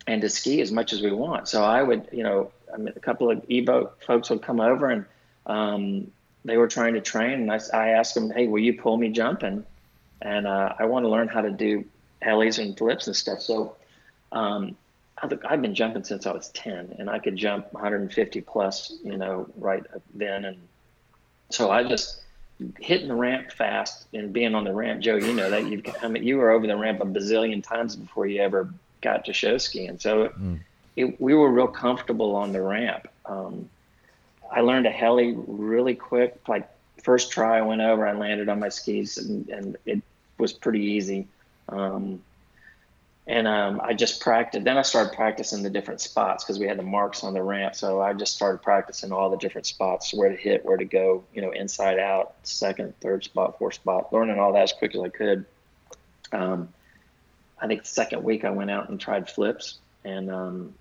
and 0.07 0.21
to 0.21 0.29
ski 0.29 0.61
as 0.61 0.71
much 0.71 0.92
as 0.92 1.01
we 1.01 1.11
want. 1.11 1.49
So 1.49 1.64
I 1.64 1.83
would, 1.83 2.07
you 2.12 2.23
know, 2.23 2.51
I 2.73 2.77
mean, 2.77 2.92
a 2.94 3.01
couple 3.01 3.31
of 3.31 3.42
e-boat 3.49 3.97
folks 4.07 4.29
would 4.29 4.42
come 4.42 4.61
over 4.61 4.90
and 4.90 5.07
um, 5.47 6.11
they 6.44 6.57
were 6.57 6.68
trying 6.68 6.94
to 6.94 7.01
train, 7.01 7.33
and 7.33 7.53
I, 7.53 7.61
I 7.74 7.88
asked 7.90 8.14
them, 8.14 8.31
"Hey, 8.31 8.46
will 8.46 8.61
you 8.61 8.74
pull 8.74 8.96
me 8.96 9.11
jumping?" 9.11 9.64
And 10.20 10.46
uh, 10.46 10.74
I 10.79 10.87
want 10.87 11.05
to 11.05 11.09
learn 11.09 11.29
how 11.29 11.42
to 11.42 11.51
do 11.51 11.85
helis 12.22 12.59
and 12.59 12.77
flips 12.77 13.07
and 13.07 13.14
stuff. 13.14 13.40
So 13.40 13.77
um, 14.33 14.77
I've, 15.22 15.33
I've 15.48 15.62
been 15.62 15.74
jumping 15.74 16.05
since 16.05 16.27
I 16.27 16.33
was 16.33 16.48
10, 16.51 16.96
and 16.98 17.09
I 17.09 17.18
could 17.18 17.37
jump 17.37 17.72
150 17.72 18.40
plus, 18.42 18.92
you 19.05 19.16
know, 19.16 19.48
right 19.57 19.85
then. 20.14 20.44
And 20.44 20.59
so 21.51 21.70
I 21.70 21.85
just 21.85 22.20
hitting 22.81 23.09
the 23.09 23.14
ramp 23.14 23.53
fast 23.53 24.07
and 24.12 24.33
being 24.33 24.55
on 24.55 24.64
the 24.64 24.72
ramp, 24.74 25.01
Joe. 25.01 25.16
You 25.16 25.33
know 25.33 25.51
that 25.51 25.66
you, 25.66 25.83
I 26.03 26.09
mean, 26.09 26.24
you 26.24 26.38
were 26.38 26.51
over 26.51 26.66
the 26.66 26.77
ramp 26.77 27.01
a 27.01 27.05
bazillion 27.05 27.62
times 27.62 27.96
before 27.96 28.27
you 28.27 28.40
ever 28.40 28.68
got 29.01 29.24
to 29.27 29.33
show 29.33 29.59
skiing. 29.59 29.98
So 29.98 30.33
it, 30.96 31.20
we 31.20 31.35
were 31.35 31.51
real 31.51 31.68
comfortable 31.68 32.35
on 32.35 32.53
the 32.53 32.61
ramp. 32.61 33.09
Um, 33.27 33.68
I 34.50 34.61
learned 34.61 34.87
a 34.87 34.90
heli 34.90 35.34
really 35.46 35.94
quick. 35.94 36.40
Like 36.48 36.68
first 37.02 37.30
try 37.30 37.58
I 37.58 37.62
went 37.62 37.80
over, 37.80 38.06
I 38.06 38.12
landed 38.12 38.48
on 38.48 38.61
my 38.61 38.68
skis 38.68 39.18
and, 39.18 39.48
and 39.48 39.76
it 39.87 40.02
was 40.38 40.52
pretty 40.52 40.82
easy. 40.82 41.26
Um, 41.68 42.22
and 43.28 43.46
um, 43.46 43.80
I 43.84 43.92
just 43.92 44.22
practiced. 44.22 44.64
Then 44.64 44.78
I 44.78 44.82
started 44.82 45.12
practicing 45.12 45.62
the 45.62 45.68
different 45.68 46.00
spots 46.00 46.44
because 46.44 46.58
we 46.58 46.66
had 46.66 46.78
the 46.78 46.82
marks 46.82 47.22
on 47.22 47.34
the 47.34 47.42
ramp. 47.42 47.74
So 47.74 48.00
I 48.00 48.14
just 48.14 48.34
started 48.34 48.62
practicing 48.62 49.12
all 49.12 49.28
the 49.28 49.37
different 49.37 49.66
spots, 49.66 50.14
where 50.14 50.30
to 50.30 50.37
hit, 50.37 50.64
where 50.64 50.78
to 50.78 50.87
go, 50.87 51.22
you 51.34 51.42
know, 51.42 51.50
inside 51.50 51.98
out, 51.98 52.34
second, 52.44 52.98
third 53.00 53.24
spot, 53.24 53.58
fourth 53.58 53.74
spot, 53.74 54.11
learning 54.14 54.38
all 54.38 54.54
that 54.54 54.62
as 54.62 54.72
quick 54.72 54.94
as 54.94 55.02
I 55.02 55.11
could. 55.11 55.44
Um, 56.32 56.70
I 57.61 57.66
think 57.66 57.82
the 57.82 57.88
second 57.88 58.24
week 58.24 58.46
I 58.46 58.50
went 58.50 58.70
out 58.70 58.88
and 58.88 58.98
tried 58.98 59.28
flips, 59.28 59.76
and 60.04 60.30
um, 60.30 60.74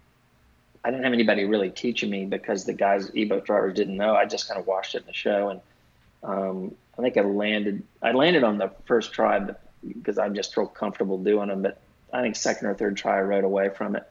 I 0.83 0.91
didn't 0.91 1.03
have 1.03 1.13
anybody 1.13 1.45
really 1.45 1.69
teaching 1.69 2.09
me 2.09 2.25
because 2.25 2.65
the 2.65 2.73
guys, 2.73 3.11
e-boat 3.13 3.45
drivers, 3.45 3.73
didn't 3.75 3.97
know. 3.97 4.15
I 4.15 4.25
just 4.25 4.47
kind 4.47 4.59
of 4.59 4.67
watched 4.67 4.95
it 4.95 4.99
in 5.01 5.07
the 5.07 5.13
show, 5.13 5.49
and 5.49 5.61
um, 6.23 6.75
I 6.97 7.01
think 7.01 7.17
I 7.17 7.21
landed. 7.21 7.83
I 8.01 8.11
landed 8.11 8.43
on 8.43 8.57
the 8.57 8.71
first 8.85 9.11
try 9.13 9.45
because 9.85 10.17
I'm 10.17 10.33
just 10.35 10.53
felt 10.55 10.73
comfortable 10.73 11.17
doing 11.17 11.49
them. 11.49 11.61
But 11.61 11.79
I 12.13 12.21
think 12.21 12.35
second 12.35 12.67
or 12.67 12.73
third 12.73 12.95
try 12.97 13.17
I 13.17 13.21
rode 13.21 13.43
away 13.43 13.69
from 13.69 13.95
it. 13.95 14.03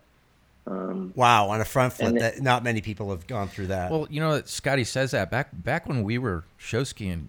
Um, 0.67 1.13
Wow, 1.15 1.49
on 1.51 1.61
a 1.61 1.65
front 1.65 1.93
flip, 1.93 2.09
And 2.09 2.17
it- 2.19 2.21
that 2.21 2.43
not 2.43 2.65
many 2.65 2.81
people 2.81 3.11
have 3.11 3.27
gone 3.27 3.49
through 3.49 3.69
that. 3.69 3.91
Well, 3.91 4.07
you 4.11 4.21
know, 4.21 4.43
Scotty 4.45 4.85
says 4.85 5.13
that 5.13 5.31
back 5.31 5.49
back 5.53 5.89
when 5.89 6.03
we 6.03 6.19
were 6.19 6.45
show 6.57 6.83
skiing, 6.85 7.29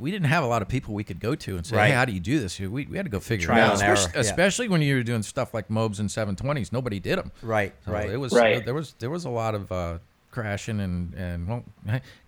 we 0.00 0.10
didn't 0.10 0.26
have 0.26 0.42
a 0.42 0.46
lot 0.46 0.60
of 0.62 0.68
people 0.68 0.92
we 0.94 1.04
could 1.04 1.20
go 1.20 1.34
to 1.36 1.56
and 1.56 1.64
say, 1.66 1.76
Right. 1.76 1.86
"Hey, 1.88 1.92
how 1.94 2.04
do 2.04 2.12
you 2.12 2.20
do 2.20 2.40
this?" 2.40 2.58
We, 2.58 2.86
we 2.86 2.96
had 2.96 3.06
to 3.06 3.10
go 3.10 3.20
figure 3.20 3.46
Trial 3.46 3.58
it 3.58 3.64
out. 3.66 3.72
and 3.74 3.82
error, 3.82 3.92
Especially, 3.94 4.14
yeah. 4.16 4.20
especially 4.30 4.68
when 4.68 4.82
you 4.82 4.96
were 4.96 5.02
doing 5.02 5.22
stuff 5.22 5.54
like 5.54 5.70
Mobs 5.70 6.00
and 6.00 6.08
720s, 6.08 6.72
nobody 6.72 6.98
did 6.98 7.18
them. 7.18 7.30
right, 7.42 7.72
So 7.84 7.92
right. 7.92 8.10
It 8.10 8.16
was 8.16 8.32
Right. 8.32 8.64
there 8.64 8.74
was 8.74 8.94
there 8.98 9.10
was 9.10 9.24
a 9.24 9.30
lot 9.30 9.54
of 9.54 9.70
uh, 9.70 9.98
crashing 10.30 10.80
and 10.80 11.14
and 11.14 11.46
well, 11.48 11.64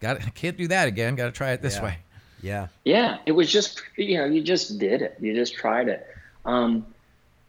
got 0.00 0.20
can't 0.34 0.56
do 0.56 0.68
that 0.68 0.86
again. 0.88 1.14
Got 1.16 1.26
to 1.26 1.32
try 1.32 1.50
it 1.52 1.60
this 1.62 1.76
Yeah. 1.76 1.84
way. 1.84 1.98
yeah, 2.42 2.66
Yeah, 2.84 3.18
it 3.26 3.32
was 3.32 3.50
just 3.50 3.82
you 3.96 4.18
know 4.18 4.26
you 4.26 4.40
just 4.42 4.78
did 4.78 5.02
it. 5.02 5.16
You 5.20 5.34
just 5.34 5.54
tried 5.54 5.88
it. 5.88 6.06
Um, 6.44 6.86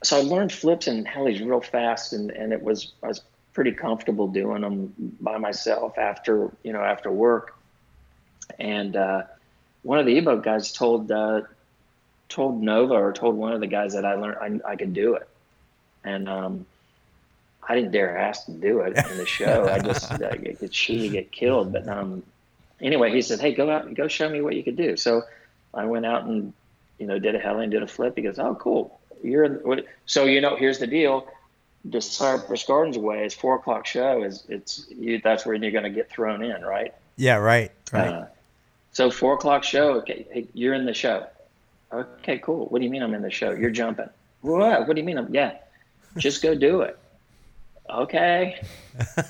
so 0.04 0.18
I 0.18 0.22
learned 0.22 0.52
flips 0.52 0.88
and 0.88 1.06
helis 1.06 1.40
real 1.46 1.62
fast, 1.62 2.12
and 2.14 2.32
and 2.32 2.52
it 2.54 2.62
was 2.62 2.94
I 3.04 3.08
was 3.08 3.22
pretty 3.54 3.72
comfortable 3.72 4.28
doing 4.28 4.62
them 4.62 4.94
by 5.22 5.38
myself 5.38 5.98
after 5.98 6.52
you 6.64 6.74
know 6.74 6.82
after 6.82 7.12
work. 7.12 7.56
And 8.60 8.96
uh, 8.96 9.24
one 9.86 10.00
of 10.00 10.08
the 10.08 10.14
e-boat 10.14 10.44
guys 10.44 10.72
told 10.72 11.12
uh, 11.12 11.42
told 12.28 12.62
Nova 12.62 12.96
or 12.96 13.14
told 13.14 13.36
one 13.36 13.54
of 13.54 13.60
the 13.60 13.68
guys 13.68 13.94
that 13.94 14.04
I 14.04 14.16
learned 14.16 14.62
I, 14.66 14.72
I 14.72 14.76
could 14.76 14.94
do 14.94 15.14
it, 15.14 15.30
and 16.04 16.28
um, 16.28 16.66
I 17.68 17.76
didn't 17.76 17.92
dare 17.92 18.18
ask 18.18 18.46
to 18.46 18.52
do 18.52 18.82
it 18.82 18.98
in 18.98 19.18
the 19.18 19.28
show. 19.28 19.70
I 19.70 19.80
just 19.80 20.12
I 20.24 20.38
could 20.38 20.74
shoot 20.74 20.96
you 20.96 21.10
get 21.12 21.32
killed, 21.32 21.72
but 21.72 21.88
um, 21.88 22.24
anyway, 22.82 23.12
he 23.12 23.22
said, 23.22 23.40
"Hey, 23.40 23.54
go 23.54 23.70
out 23.70 23.86
and 23.86 23.96
go 23.96 24.08
show 24.08 24.28
me 24.28 24.42
what 24.42 24.56
you 24.56 24.64
could 24.64 24.76
do." 24.76 24.98
So 24.98 25.22
I 25.72 25.86
went 25.86 26.08
out 26.08 26.26
and 26.26 26.52
you 26.98 27.06
know 27.06 27.20
did 27.20 27.36
a 27.36 27.40
heli 27.40 27.64
and 27.64 27.72
did 27.72 27.84
a 27.84 27.88
flip. 27.88 28.14
He 28.16 28.24
goes, 28.24 28.40
"Oh, 28.40 28.56
cool. 28.56 29.00
You're 29.22 29.44
in, 29.44 29.84
so 30.08 30.26
you 30.26 30.42
know. 30.42 30.56
Here's 30.56 30.80
the 30.80 30.88
deal. 30.88 31.28
The 31.86 32.02
Cypress 32.02 32.64
Gardens 32.64 32.98
way 32.98 33.24
is 33.24 33.36
four 33.36 33.56
o'clock 33.56 33.86
show. 33.86 34.24
Is 34.24 34.44
it's 34.50 34.88
you, 34.90 35.22
that's 35.24 35.46
where 35.46 35.54
you're 35.54 35.72
going 35.72 35.84
to 35.84 35.92
get 35.92 36.10
thrown 36.10 36.44
in, 36.44 36.64
right? 36.64 36.92
yeah, 37.18 37.36
right, 37.36 37.72
right. 37.92 38.08
Uh, 38.08 38.26
so 38.96 39.12
four 39.12 39.34
o'clock 39.34 39.64
show. 39.64 39.96
Okay, 39.96 40.26
hey, 40.32 40.48
you're 40.54 40.74
in 40.74 40.86
the 40.86 40.94
show. 40.94 41.28
Okay, 41.92 42.40
cool. 42.40 42.68
What 42.68 42.80
do 42.80 42.86
you 42.86 42.90
mean 42.90 43.04
I'm 43.04 43.14
in 43.14 43.22
the 43.22 43.30
show? 43.30 43.52
You're 43.52 43.70
jumping. 43.70 44.10
What? 44.40 44.88
What 44.88 44.96
do 44.96 45.02
you 45.02 45.06
mean 45.06 45.18
I'm? 45.18 45.34
Yeah, 45.34 45.58
just 46.18 46.42
go 46.42 46.56
do 46.56 46.82
it. 46.82 46.98
Okay. 47.90 48.62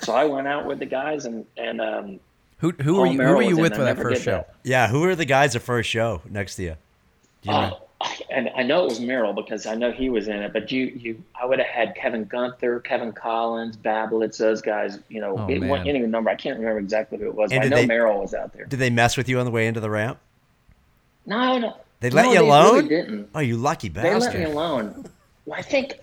so 0.03 0.13
I 0.13 0.25
went 0.25 0.47
out 0.47 0.65
with 0.67 0.77
the 0.79 0.85
guys 0.85 1.25
and 1.25 1.45
and 1.57 1.81
um, 1.81 2.19
Who 2.59 2.71
who 2.71 2.93
Paul 2.93 3.01
were 3.01 3.07
you, 3.07 3.21
who 3.21 3.35
were 3.35 3.41
you 3.41 3.57
with 3.57 3.73
I 3.73 3.75
for 3.77 3.83
that 3.83 3.97
first 3.97 4.21
show? 4.23 4.37
that. 4.47 4.55
yeah, 4.63 4.87
who 4.87 5.01
were 5.01 5.15
the 5.15 5.25
guys 5.25 5.55
at 5.55 5.63
first 5.63 5.89
show 5.89 6.21
next 6.29 6.55
to 6.57 6.63
you? 6.63 6.75
Do 7.41 7.49
you 7.49 7.55
remember? 7.55 7.75
Oh, 7.81 7.84
and 8.29 8.49
I 8.55 8.63
know 8.63 8.83
it 8.83 8.89
was 8.89 8.99
Merrill 8.99 9.33
because 9.33 9.65
I 9.65 9.75
know 9.75 9.91
he 9.91 10.09
was 10.09 10.27
in 10.27 10.37
it. 10.41 10.53
But 10.53 10.71
you, 10.71 10.85
you, 10.85 11.23
I 11.39 11.45
would 11.45 11.59
have 11.59 11.67
had 11.67 11.95
Kevin 11.95 12.25
Gunther, 12.25 12.79
Kevin 12.81 13.11
Collins, 13.11 13.77
Bablitz, 13.77 14.37
those 14.37 14.61
guys. 14.61 14.99
You 15.09 15.21
know, 15.21 15.37
Oh, 15.37 15.47
it, 15.47 15.59
man. 15.59 15.69
wasn't 15.69 15.89
any 15.89 15.99
number. 15.99 16.29
I 16.29 16.35
can't 16.35 16.57
remember 16.57 16.79
exactly 16.79 17.17
who 17.17 17.25
it 17.27 17.35
was. 17.35 17.51
But 17.51 17.61
I 17.65 17.67
know 17.67 17.75
they- 17.77 17.85
Merrill 17.85 18.19
was 18.21 18.33
out 18.33 18.53
there. 18.53 18.65
Did 18.65 18.79
they 18.79 18.89
mess 18.89 19.17
with 19.17 19.27
you 19.29 19.39
on 19.39 19.45
the 19.45 19.51
way 19.51 19.67
into 19.67 19.79
the 19.79 19.89
ramp? 19.89 20.19
No, 21.25 21.57
no. 21.57 21.75
They 22.01 22.09
let 22.09 22.23
no, 22.25 22.31
you 22.33 22.39
they 22.39 22.45
alone? 22.45 22.75
Really 22.75 22.87
didn't. 22.89 23.29
Oh, 23.33 23.39
you 23.39 23.57
lucky 23.57 23.89
bastard! 23.89 24.21
They 24.21 24.25
let 24.25 24.35
me 24.35 24.43
alone. 24.43 25.05
Well, 25.45 25.59
I 25.59 25.61
think. 25.61 25.99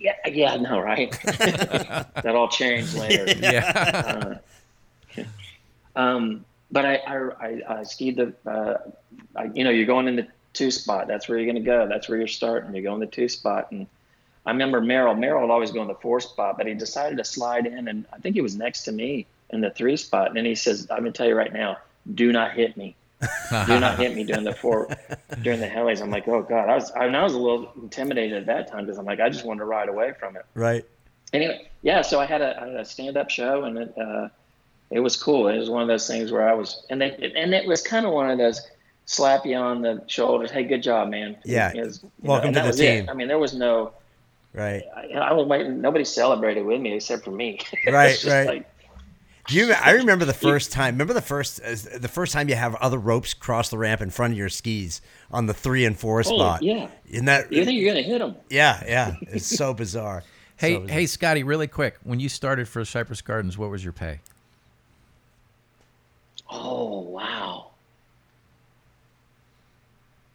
Yeah, 0.00 0.14
yeah, 0.26 0.56
no, 0.56 0.80
right. 0.80 1.10
that 1.24 2.32
all 2.34 2.48
changed 2.48 2.94
later. 2.94 3.26
Yeah. 3.38 4.38
Um, 5.94 6.44
but 6.70 6.86
I, 6.86 6.94
I, 6.96 7.16
I, 7.16 7.62
I 7.68 7.82
skied 7.82 8.16
the, 8.16 8.32
uh, 8.50 8.78
I, 9.36 9.50
you 9.54 9.62
know, 9.62 9.70
you're 9.70 9.86
going 9.86 10.08
in 10.08 10.16
the 10.16 10.26
two 10.52 10.70
spot. 10.70 11.06
That's 11.08 11.28
where 11.28 11.38
you're 11.38 11.50
going 11.50 11.62
to 11.62 11.68
go. 11.68 11.86
That's 11.88 12.08
where 12.08 12.18
you're 12.18 12.28
starting. 12.28 12.74
You 12.74 12.82
go 12.82 12.94
in 12.94 13.00
the 13.00 13.06
two 13.06 13.28
spot. 13.28 13.70
And 13.70 13.86
I 14.46 14.50
remember 14.50 14.80
Merrill. 14.80 15.14
Merrill 15.14 15.42
would 15.42 15.50
always 15.52 15.70
go 15.72 15.82
in 15.82 15.88
the 15.88 15.94
four 15.94 16.20
spot, 16.20 16.56
but 16.58 16.66
he 16.66 16.74
decided 16.74 17.18
to 17.18 17.24
slide 17.24 17.66
in, 17.66 17.88
and 17.88 18.04
I 18.12 18.18
think 18.18 18.34
he 18.34 18.40
was 18.40 18.56
next 18.56 18.82
to 18.84 18.92
me 18.92 19.26
in 19.50 19.60
the 19.60 19.70
three 19.70 19.96
spot. 19.96 20.28
And 20.28 20.36
then 20.36 20.44
he 20.44 20.54
says, 20.54 20.86
"I'm 20.90 21.00
going 21.00 21.12
to 21.12 21.16
tell 21.16 21.28
you 21.28 21.34
right 21.34 21.52
now, 21.52 21.78
do 22.14 22.32
not 22.32 22.52
hit 22.52 22.76
me. 22.76 22.96
do 23.66 23.78
not 23.78 23.98
hit 24.00 24.16
me 24.16 24.24
during 24.24 24.42
the 24.42 24.52
four, 24.54 24.88
during 25.42 25.60
the 25.60 25.68
helis." 25.68 26.02
I'm 26.02 26.10
like, 26.10 26.26
"Oh 26.26 26.42
God!" 26.42 26.68
I 26.68 26.74
was, 26.74 26.90
I, 26.92 27.04
I 27.06 27.22
was 27.22 27.34
a 27.34 27.38
little 27.38 27.72
intimidated 27.80 28.36
at 28.36 28.46
that 28.46 28.70
time 28.70 28.84
because 28.84 28.98
I'm 28.98 29.04
like, 29.04 29.20
I 29.20 29.28
just 29.28 29.44
wanted 29.44 29.60
to 29.60 29.66
ride 29.66 29.88
away 29.88 30.12
from 30.18 30.34
it 30.36 30.44
Right. 30.54 30.84
anyway, 31.32 31.68
yeah. 31.82 32.02
So 32.02 32.18
I 32.20 32.26
had 32.26 32.42
a, 32.42 32.60
I 32.60 32.66
had 32.66 32.80
a 32.80 32.84
stand-up 32.84 33.30
show, 33.30 33.62
and 33.62 33.78
it 33.78 33.96
uh, 33.96 34.28
it 34.90 34.98
was 35.00 35.16
cool. 35.16 35.46
It 35.48 35.56
was 35.58 35.70
one 35.70 35.82
of 35.82 35.88
those 35.88 36.06
things 36.08 36.32
where 36.32 36.48
I 36.48 36.54
was, 36.54 36.84
and 36.90 37.00
they, 37.00 37.12
and 37.36 37.54
it 37.54 37.64
was 37.66 37.80
kind 37.80 38.04
of 38.06 38.12
one 38.12 38.28
of 38.28 38.38
those 38.38 38.60
slap 39.06 39.44
you 39.46 39.56
on 39.56 39.82
the 39.82 40.02
shoulders. 40.06 40.50
Hey, 40.50 40.64
good 40.64 40.82
job, 40.82 41.08
man. 41.08 41.36
Yeah. 41.44 41.72
It 41.74 41.84
was- 41.84 42.04
Welcome 42.20 42.48
and 42.48 42.54
to 42.54 42.58
that 42.60 42.62
the 42.62 42.68
was 42.68 42.80
it. 42.80 43.08
I 43.08 43.14
mean, 43.14 43.28
there 43.28 43.38
was 43.38 43.54
no. 43.54 43.92
Right. 44.54 44.82
I, 44.96 45.12
I 45.18 45.32
was 45.32 45.46
waiting. 45.46 45.80
Nobody 45.80 46.04
celebrated 46.04 46.64
with 46.66 46.80
me 46.80 46.94
except 46.94 47.24
for 47.24 47.30
me. 47.30 47.60
Right, 47.86 48.22
right. 48.24 48.46
like- 48.46 48.68
Do 49.48 49.56
you? 49.56 49.72
I 49.72 49.92
remember 49.92 50.24
the 50.24 50.32
first 50.50 50.72
time. 50.72 50.94
Remember 50.94 51.14
the 51.14 51.20
first, 51.22 51.60
uh, 51.62 51.74
the 51.98 52.08
first 52.08 52.32
time 52.32 52.48
you 52.48 52.54
have 52.54 52.74
other 52.76 52.98
ropes 52.98 53.34
cross 53.34 53.70
the 53.70 53.78
ramp 53.78 54.00
in 54.02 54.10
front 54.10 54.32
of 54.34 54.38
your 54.38 54.48
skis 54.48 55.00
on 55.30 55.46
the 55.46 55.54
three 55.54 55.84
and 55.84 55.98
four 55.98 56.22
spot. 56.22 56.60
Oh, 56.62 56.64
yeah. 56.64 56.88
Isn't 57.08 57.24
that? 57.26 57.50
you 57.52 57.64
think 57.64 57.80
you're 57.80 57.90
gonna 57.92 58.02
hit 58.06 58.18
them? 58.20 58.36
Yeah, 58.50 58.82
yeah. 58.86 59.14
It's 59.22 59.46
so 59.46 59.72
bizarre. 59.74 60.22
Hey 60.56 60.74
So 60.74 60.80
bizarre. 60.82 60.94
hey 60.98 61.06
Scotty, 61.06 61.42
really 61.42 61.66
quick. 61.66 61.96
When 62.04 62.20
you 62.20 62.28
started 62.28 62.68
for 62.68 62.84
Cypress 62.84 63.20
Gardens, 63.22 63.56
what 63.58 63.70
was 63.70 63.82
your 63.82 63.92
pay? 63.94 64.20
Oh 66.50 67.00
wow. 67.00 67.70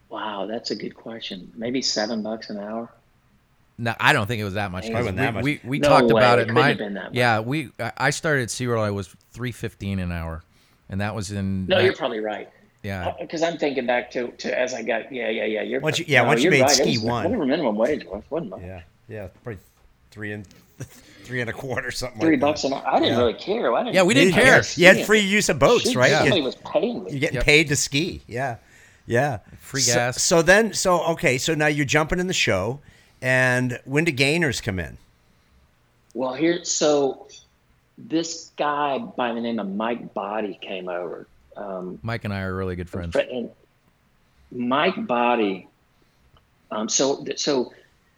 Wow, 0.10 0.46
that's 0.48 0.72
a 0.72 0.76
good 0.76 0.96
question. 0.96 1.52
Maybe 1.56 1.82
seven 1.82 2.24
bucks 2.24 2.50
an 2.50 2.60
hour. 2.60 2.90
No, 3.78 3.94
I 4.00 4.14
don't 4.14 4.26
think 4.26 4.42
it 4.42 4.44
was 4.46 4.56
that 4.56 4.72
much. 4.72 4.84
'cause 4.84 4.90
Probably 4.92 5.04
wasn't 5.04 5.18
that 5.18 5.34
much. 5.36 5.44
We, 5.44 5.60
we, 5.64 5.70
we 5.70 5.80
No 5.80 5.90
talked 5.90 6.06
way, 6.12 6.22
about 6.22 6.40
it 6.40 6.48
it. 6.50 6.54
My, 6.54 6.70
have 6.70 6.78
been 6.78 6.94
that 6.96 7.04
much. 7.06 7.14
yeah, 7.14 7.40
we. 7.42 7.70
I 7.80 7.92
I 7.98 8.10
started 8.10 8.44
at 8.44 8.50
SeaWorld. 8.50 8.80
I 8.84 8.92
was 8.92 9.08
three 9.32 9.52
fifteen 9.52 10.00
an 10.00 10.12
hour, 10.12 10.44
and 10.90 11.02
that 11.02 11.14
was 11.14 11.32
in. 11.32 11.68
No, 11.68 11.76
that- 11.78 11.84
you're 11.84 11.94
probably 11.96 12.20
right. 12.20 12.50
yeah. 12.82 13.10
Uh, 13.10 13.14
because 13.22 13.44
I'm 13.44 13.58
thinking 13.60 13.86
back 13.86 14.10
to, 14.12 14.30
to 14.30 14.58
as 14.60 14.74
I 14.74 14.82
got 14.82 15.12
yeah 15.12 15.30
yeah 15.30 15.44
yeah 15.46 15.62
you're 15.62 15.80
Once 15.82 16.00
you- 16.00 16.06
yeah, 16.08 16.22
no, 16.24 16.30
once 16.30 16.42
you 16.42 16.50
made 16.50 16.62
right. 16.62 16.70
Ski 16.72 16.92
was 16.98 17.02
one. 17.02 17.24
whatever 17.26 17.46
minimum 17.46 17.76
wage 17.76 18.06
was 18.06 18.24
wasn't 18.32 18.54
it? 18.54 18.62
Yeah, 18.62 18.82
yeah, 19.10 19.28
probably 19.44 19.62
three 20.10 20.32
and 20.32 20.48
three 21.24 21.42
and 21.42 21.50
a 21.50 21.54
quarter, 21.54 21.92
something 21.92 22.20
three 22.20 22.32
like 22.32 22.40
bucks 22.40 22.64
that. 22.64 22.70
an 22.70 22.74
hour. 22.76 22.84
I 22.88 23.00
didn't 23.00 23.14
Yeah. 23.14 23.20
really 23.20 23.34
care. 23.36 23.76
I 23.76 23.84
didn't, 23.84 23.94
Yeah, 23.96 24.04
we 24.04 24.14
didn't 24.16 24.34
You 24.36 24.42
care. 24.42 24.64
You 24.76 24.88
had 24.88 25.06
free 25.06 25.20
use 25.20 25.50
of 25.50 25.60
boats, 25.60 25.84
Shoot, 25.92 25.98
right? 25.98 26.12
Somebody 26.14 26.38
You- 26.38 26.44
was 26.46 26.56
paying 26.56 27.04
me. 27.04 27.12
You're 27.12 27.20
getting 27.20 27.36
Yep. 27.36 27.44
paid 27.44 27.68
to 27.68 27.76
ski. 27.76 28.22
Yeah. 28.28 28.56
Yeah. 29.08 29.40
Free 29.60 29.82
So- 29.82 29.94
gas. 29.96 30.22
So, 30.22 30.42
then, 30.44 30.74
so, 30.74 31.02
okay, 31.14 31.38
so 31.40 31.56
now 31.56 31.68
you're 31.68 31.86
jumping 31.86 32.20
in 32.20 32.28
the 32.28 32.34
show, 32.34 32.80
and 33.22 33.80
when 33.86 34.04
do 34.04 34.12
gainers 34.12 34.62
come 34.62 34.78
in? 34.80 34.98
Well, 36.14 36.34
here, 36.34 36.64
so 36.66 37.28
this 37.98 38.52
guy 38.58 38.98
by 39.00 39.34
the 39.34 39.42
name 39.42 39.60
of 39.60 39.68
Mike 39.70 40.14
Body 40.14 40.58
came 40.62 40.90
over. 40.90 41.28
Um, 41.56 41.98
Mike 42.04 42.24
and 42.26 42.34
I 42.34 42.42
are 42.42 42.54
really 42.56 42.76
good 42.76 42.90
friends. 42.90 43.16
and 43.16 43.50
Mike 44.52 45.08
Body. 45.08 45.68
Um, 46.70 46.90
so, 46.90 47.26
so 47.38 47.74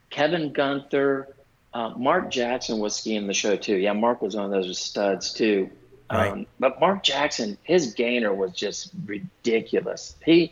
Kevin 0.09 0.51
Gunther, 0.53 1.27
uh, 1.73 1.89
Mark 1.97 2.31
Jackson 2.31 2.79
was 2.79 2.95
skiing 2.95 3.27
the 3.27 3.33
show 3.33 3.55
too. 3.55 3.75
Yeah, 3.77 3.93
Mark 3.93 4.21
was 4.21 4.35
one 4.35 4.45
of 4.45 4.51
those 4.51 4.77
studs 4.79 5.33
too. 5.33 5.69
Um, 6.09 6.17
Right. 6.19 6.47
But 6.59 6.79
Mark 6.79 7.03
Jackson, 7.03 7.57
his 7.63 7.93
gainer 7.93 8.33
was 8.33 8.51
just 8.53 8.91
ridiculous. 9.05 10.15
He 10.25 10.51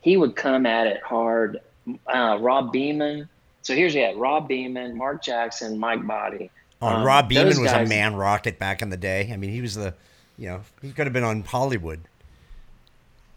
he 0.00 0.16
would 0.16 0.36
come 0.36 0.66
at 0.66 0.86
it 0.86 1.02
hard. 1.02 1.60
Uh, 2.06 2.38
Rob 2.40 2.72
Beeman. 2.72 3.28
So 3.62 3.74
here's 3.74 3.94
yeah, 3.94 4.12
Rob 4.16 4.48
Beeman, 4.48 4.96
Mark 4.96 5.22
Jackson, 5.22 5.78
Mike 5.78 6.06
Body. 6.06 6.50
Oh, 6.80 6.88
Um, 6.88 7.04
Rob 7.04 7.28
Beeman 7.28 7.60
was 7.60 7.72
a 7.72 7.84
man 7.84 8.14
rocket 8.14 8.58
back 8.58 8.80
in 8.80 8.88
the 8.88 8.96
day. 8.96 9.30
I 9.32 9.36
mean, 9.36 9.50
he 9.50 9.60
was 9.60 9.74
the, 9.74 9.94
you 10.38 10.48
know, 10.48 10.62
he 10.80 10.92
could 10.92 11.06
have 11.06 11.12
been 11.12 11.24
on 11.24 11.42
Hollywood. 11.42 12.00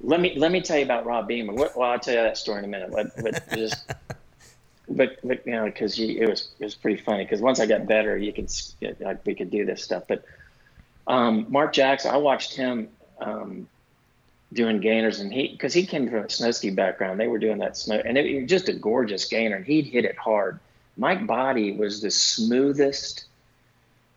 Let 0.02 0.20
me 0.20 0.34
let 0.36 0.52
me 0.52 0.62
tell 0.62 0.78
you 0.78 0.84
about 0.84 1.06
Rob 1.06 1.28
Beeman. 1.28 1.56
Well, 1.56 1.82
I'll 1.82 2.00
tell 2.00 2.14
you 2.14 2.22
that 2.22 2.38
story 2.38 2.60
in 2.60 2.66
a 2.66 2.68
minute. 2.68 2.92
But, 2.92 3.12
but 3.22 3.50
just, 3.56 3.86
but, 4.90 5.18
but 5.24 5.46
you 5.46 5.54
know, 5.54 5.66
because 5.66 5.98
it 5.98 6.28
was 6.30 6.50
it 6.60 6.64
was 6.64 6.76
pretty 6.76 7.02
funny. 7.02 7.24
Because 7.24 7.42
once 7.42 7.60
I 7.60 7.66
got 7.66 7.86
better, 7.86 8.18
you 8.18 8.34
could 8.34 8.52
we 9.26 9.36
could 9.36 9.50
do 9.50 9.66
this 9.66 9.84
stuff. 9.84 10.04
But 10.08 10.26
um, 11.08 11.46
Mark 11.50 11.74
Jackson, 11.74 12.12
I 12.12 12.18
watched 12.18 12.54
him 12.56 12.90
um, 13.20 13.68
doing 14.54 14.80
gainers, 14.80 15.20
and 15.20 15.34
he 15.34 15.50
because 15.50 15.74
he 15.74 15.86
came 15.86 16.10
from 16.10 16.20
a 16.26 16.30
snow 16.30 16.52
ski 16.52 16.70
background. 16.70 17.20
They 17.20 17.28
were 17.28 17.40
doing 17.40 17.58
that 17.60 17.76
snow, 17.78 18.02
and 18.06 18.18
it, 18.18 18.26
it 18.26 18.42
was 18.42 18.50
just 18.50 18.70
a 18.70 18.74
gorgeous 18.74 19.26
gainer, 19.26 19.56
and 19.58 19.66
he'd 19.66 19.86
hit 19.86 20.06
it 20.06 20.18
hard. 20.18 20.60
Mike 20.96 21.26
Body 21.28 21.72
was 21.76 22.02
the 22.02 22.12
smoothest. 22.12 23.26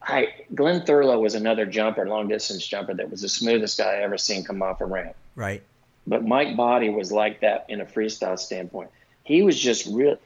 I 0.03 0.29
Glenn 0.55 0.83
Thurlow 0.83 1.20
was 1.20 1.35
another 1.35 1.66
jumper, 1.66 2.07
long 2.07 2.29
distance 2.29 2.66
jumper, 2.66 2.94
that 2.94 3.11
was 3.11 3.22
the 3.22 3.29
smoothest 3.29 3.79
guy 3.79 3.94
I 3.94 4.03
ever 4.03 4.18
seen 4.18 4.44
come 4.44 4.62
off 4.62 4.81
a 4.81 4.87
ramp 4.87 5.16
Right. 5.35 5.62
but 6.07 6.25
Mike 6.25 6.57
Body 6.57 6.90
was 6.90 7.11
like 7.11 7.40
that 7.40 7.64
in 7.68 7.81
a 7.81 7.87
freestyle 7.87 8.38
standpoint. 8.38 8.90
He 9.25 9.42
was 9.42 9.59
just 9.59 9.87
real. 9.87 10.18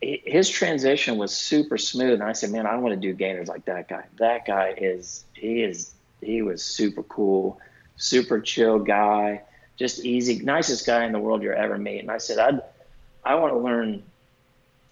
His 0.00 0.48
transition 0.50 1.16
was 1.16 1.34
super 1.34 1.78
smooth, 1.78 2.12
and 2.14 2.22
I 2.22 2.32
said, 2.32 2.50
"Man, 2.50 2.66
I 2.66 2.76
want 2.76 2.94
to 2.94 3.00
do 3.00 3.14
gainers 3.14 3.48
like 3.48 3.64
that 3.64 3.88
guy. 3.88 4.04
That 4.18 4.46
guy 4.46 4.74
is 4.76 5.24
he 5.32 5.62
is 5.62 5.92
he 6.20 6.42
was 6.42 6.62
super 6.62 7.02
cool, 7.02 7.58
super 7.96 8.40
chill 8.40 8.78
guy, 8.78 9.42
just 9.76 10.04
easy, 10.04 10.40
nicest 10.40 10.86
guy 10.86 11.04
in 11.04 11.12
the 11.12 11.18
world 11.18 11.42
you'll 11.42 11.54
ever 11.54 11.78
meet." 11.78 12.00
And 12.00 12.10
I 12.10 12.18
said, 12.18 12.38
"I 12.38 12.60
I 13.28 13.34
want 13.36 13.52
to 13.52 13.58
learn, 13.58 14.02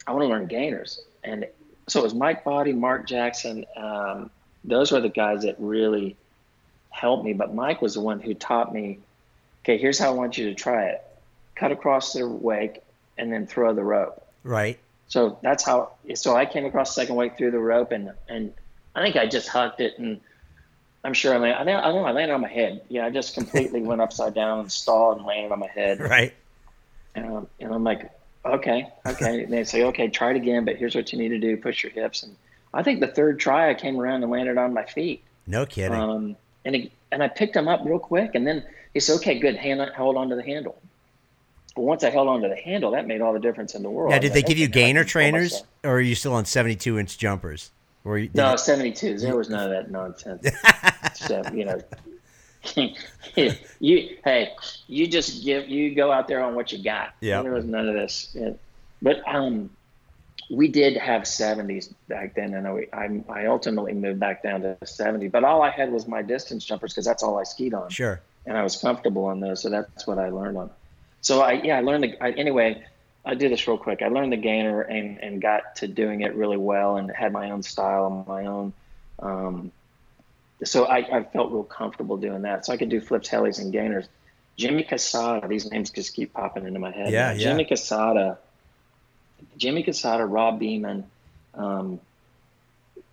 I 0.07 0.13
want 0.13 0.23
to 0.23 0.29
learn 0.29 0.47
gainers." 0.47 1.01
And 1.25 1.47
so 1.89 2.01
it 2.01 2.03
was 2.05 2.15
Mike 2.15 2.45
Body, 2.45 2.73
Mark 2.73 3.07
Jackson. 3.07 3.65
Um, 3.77 4.31
those 4.65 4.93
were 4.93 5.01
the 5.01 5.09
guys 5.09 5.43
that 5.43 5.57
really 5.59 6.17
helped 6.91 7.25
me. 7.25 7.33
But 7.33 7.55
Mike 7.55 7.83
was 7.83 7.95
the 7.95 8.01
one 8.01 8.21
who 8.21 8.35
taught 8.35 8.73
me 8.73 9.01
okay, 9.63 9.79
here's 9.79 9.99
how 9.99 10.09
I 10.09 10.15
want 10.15 10.37
you 10.37 10.49
to 10.49 10.55
try 10.55 10.87
it. 10.87 11.03
Cut 11.55 11.73
across 11.73 12.13
the 12.13 12.27
wake 12.29 12.83
and 13.19 13.33
then 13.33 13.47
throw 13.47 13.75
the 13.75 13.85
rope. 13.85 14.27
Right. 14.43 14.79
So 15.09 15.39
that's 15.43 15.65
how, 15.65 15.93
so 16.15 16.35
I 16.35 16.47
came 16.47 16.65
across 16.65 16.95
the 16.95 17.03
second 17.03 17.17
wake 17.17 17.37
through 17.37 17.53
the 17.53 17.59
rope 17.59 17.93
and, 17.93 18.13
and 18.29 18.53
I 18.95 19.03
think 19.03 19.17
I 19.17 19.27
just 19.27 19.49
hucked 19.49 19.81
it 19.81 19.99
and 19.99 20.21
I'm 21.05 21.15
sure 21.15 21.35
I 21.35 21.39
landed, 21.39 21.61
I 21.61 21.65
think 21.65 21.79
I, 21.79 21.93
think 21.93 22.07
I 22.07 22.13
landed 22.13 22.35
on 22.35 22.41
my 22.41 22.49
head. 22.49 22.83
Yeah. 22.89 23.07
I 23.07 23.11
just 23.11 23.35
completely 23.35 23.83
went 23.83 24.01
upside 24.01 24.35
down 24.35 24.61
and 24.61 24.71
stalled 24.71 25.19
and 25.19 25.27
landed 25.27 25.53
on 25.53 25.59
my 25.59 25.67
head. 25.67 26.01
Right. 26.01 26.33
And, 27.15 27.27
um, 27.27 27.47
and 27.61 27.75
I'm 27.75 27.85
like, 27.85 28.11
okay, 28.45 28.89
okay. 29.05 29.45
And 29.45 29.53
they 29.53 29.65
say, 29.65 29.85
okay, 29.85 30.09
try 30.09 30.31
it 30.31 30.37
again, 30.37 30.65
but 30.65 30.77
here's 30.77 30.95
what 30.95 31.13
you 31.13 31.19
need 31.19 31.29
to 31.29 31.39
do. 31.39 31.57
Push 31.57 31.83
your 31.83 31.93
hips. 31.93 32.23
And 32.23 32.37
I 32.73 32.83
think 32.83 33.01
the 33.01 33.09
third 33.09 33.39
try 33.39 33.71
I 33.71 33.75
came 33.75 34.01
around 34.01 34.23
and 34.23 34.31
landed 34.31 34.57
on 34.59 34.73
my 34.73 34.85
feet. 34.85 35.23
No 35.47 35.67
kidding. 35.67 35.99
Um, 35.99 36.37
and 36.65 36.91
and 37.11 37.23
I 37.23 37.29
picked 37.29 37.57
him 37.57 37.69
up 37.69 37.81
real 37.85 37.99
quick, 37.99 38.35
and 38.35 38.47
then 38.47 38.65
he 38.95 39.01
said, 39.01 39.17
"Okay, 39.17 39.39
good. 39.39 39.57
Hand 39.57 39.81
hold 39.97 40.17
on 40.17 40.29
to 40.29 40.37
the 40.37 40.43
handle." 40.43 40.81
But 41.75 41.83
once 41.83 42.05
I 42.05 42.11
held 42.11 42.29
on 42.29 42.43
to 42.43 42.49
the 42.49 42.57
handle, 42.57 42.93
that 42.93 43.07
made 43.07 43.21
all 43.21 43.33
the 43.33 43.41
difference 43.41 43.75
in 43.75 43.83
the 43.83 43.91
world. 43.91 44.11
now, 44.11 44.17
I 44.17 44.19
did 44.19 44.33
they 44.33 44.39
like, 44.39 44.47
give 44.47 44.59
you 44.59 44.67
"Okay, 44.67 44.81
now 44.81 44.87
I 44.87 44.89
gainer 44.89 45.05
trainers, 45.05 45.63
or 45.85 45.97
are 45.97 46.01
you 46.01 46.15
still 46.15 46.35
on 46.35 46.45
72 46.45 46.99
inch 46.99 47.19
jumpers? 47.19 47.71
Or 48.05 48.19
you, 48.19 48.31
No, 48.35 48.51
you- 48.51 48.57
72s. 48.57 49.21
There 49.23 49.37
was 49.37 49.49
none 49.49 49.65
of 49.65 49.71
that 49.71 49.91
nonsense. 49.91 50.49
so, 51.15 51.43
you 51.53 51.65
know, 51.65 51.81
you 53.81 54.17
hey, 54.25 54.53
you 54.87 55.07
just 55.09 55.45
give 55.45 55.69
you 55.69 55.95
go 55.95 56.13
out 56.13 56.29
there 56.29 56.43
on 56.43 56.55
what 56.55 56.73
you 56.73 56.83
got. 56.83 57.15
Yeah. 57.21 57.43
There 57.43 57.53
was 57.53 57.65
none 57.65 57.89
of 57.89 57.95
this. 57.95 58.37
But 59.01 59.27
um, 59.27 59.71
we 60.51 60.69
did 60.69 60.97
have 60.97 61.23
70s 61.23 61.93
back 62.09 62.35
then, 62.35 62.55
and 62.55 62.67
I, 62.69 62.87
I 62.93 63.23
I 63.29 63.47
ultimately 63.47 63.95
moved 63.95 64.21
back 64.21 64.43
down 64.43 64.61
to 64.63 64.77
70. 64.85 65.29
But 65.29 65.45
all 65.45 65.63
I 65.63 65.71
had 65.71 65.91
was 65.91 66.07
my 66.07 66.23
distance 66.23 66.65
jumpers 66.65 66.93
because 66.93 67.05
that's 67.05 67.23
all 67.23 67.39
I 67.39 67.45
skied 67.45 67.75
on. 67.75 67.91
Sure. 67.91 68.21
and 68.47 68.57
I 68.57 68.63
was 68.63 68.77
comfortable 68.77 69.25
on 69.25 69.41
those, 69.41 69.63
so 69.63 69.71
that's 69.71 70.07
what 70.07 70.19
I 70.19 70.29
learned 70.31 70.57
on. 70.57 70.71
So 71.21 71.41
I 71.41 71.53
yeah 71.53 71.79
I 71.79 71.81
learned 71.83 72.05
the 72.05 72.23
I, 72.23 72.31
anyway. 72.33 72.85
I 73.25 73.35
did 73.35 73.53
this 73.53 73.67
real 73.69 73.79
quick. 73.79 74.03
I 74.03 74.09
learned 74.09 74.33
the 74.33 74.37
gainer 74.37 74.83
and 74.83 75.19
and 75.19 75.41
got 75.41 75.77
to 75.77 75.89
doing 75.89 76.23
it 76.23 76.35
really 76.35 76.57
well 76.57 76.97
and 76.97 77.11
had 77.11 77.33
my 77.33 77.51
own 77.51 77.63
style 77.63 78.07
and 78.07 78.27
my 78.27 78.47
own. 78.47 78.73
Um, 79.21 79.73
so 80.65 80.85
I, 80.85 81.19
I 81.19 81.23
felt 81.25 81.53
real 81.53 81.65
comfortable 81.65 82.17
doing 82.17 82.43
that. 82.43 82.67
So 82.67 82.73
I 82.73 82.77
could 82.77 82.89
do 82.89 83.01
flips, 83.01 83.29
helis, 83.29 83.61
and 83.61 83.73
gainers. 83.73 84.07
Jimmy 84.57 84.85
Casada. 84.85 85.49
These 85.49 85.71
names 85.71 85.91
just 85.91 86.15
keep 86.15 86.33
popping 86.33 86.67
into 86.67 86.79
my 86.79 86.91
head. 86.91 87.11
Yeah, 87.11 87.33
yeah. 87.33 87.39
Jimmy 87.39 87.65
Casada. 87.65 88.39
Jimmy 89.57 89.83
Casada, 89.83 90.31
Rob 90.31 90.59
Beeman, 90.59 91.05
um, 91.55 92.01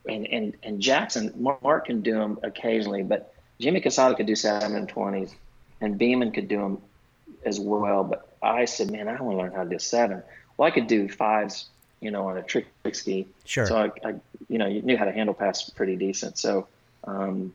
and 0.07 0.27
and 0.27 0.55
and 0.63 0.79
Jackson. 0.79 1.33
Mark, 1.61 1.85
can 1.85 2.01
do 2.01 2.13
them 2.13 2.39
occasionally, 2.43 3.03
but 3.03 3.33
Jimmy 3.59 3.81
Casada 3.81 4.15
could 4.15 4.27
do 4.27 4.35
seven 4.35 4.85
twenties, 4.87 5.33
and 5.81 5.97
Beeman 5.97 6.31
could 6.31 6.47
do 6.47 6.57
them 6.57 6.81
as 7.45 7.59
well. 7.59 8.03
But 8.03 8.28
I 8.41 8.65
said, 8.65 8.91
man, 8.91 9.07
I 9.07 9.21
want 9.21 9.37
to 9.37 9.41
learn 9.43 9.51
how 9.51 9.63
to 9.63 9.69
do 9.69 9.79
seven. 9.79 10.23
Well, 10.57 10.67
I 10.67 10.71
could 10.71 10.87
do 10.87 11.09
fives, 11.09 11.67
you 11.99 12.11
know, 12.11 12.27
on 12.27 12.37
a 12.37 12.43
trick 12.43 12.67
ski. 12.93 13.27
Sure. 13.45 13.65
So 13.65 13.77
I, 13.77 14.07
I, 14.07 14.15
you 14.47 14.57
know, 14.57 14.67
you 14.67 14.81
knew 14.81 14.97
how 14.97 15.05
to 15.05 15.11
handle 15.11 15.33
pass 15.33 15.69
pretty 15.69 15.95
decent. 15.95 16.37
So 16.37 16.67
um, 17.03 17.53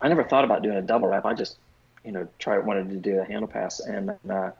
I 0.00 0.08
never 0.08 0.24
thought 0.24 0.44
about 0.44 0.62
doing 0.62 0.76
a 0.76 0.82
double 0.82 1.08
wrap. 1.08 1.24
I 1.24 1.34
just, 1.34 1.56
you 2.04 2.12
know, 2.12 2.28
tried 2.38 2.66
wanted 2.66 2.90
to 2.90 2.96
do 2.96 3.18
a 3.18 3.24
handle 3.24 3.48
pass, 3.48 3.80
and 3.80 4.14
uh, 4.28 4.50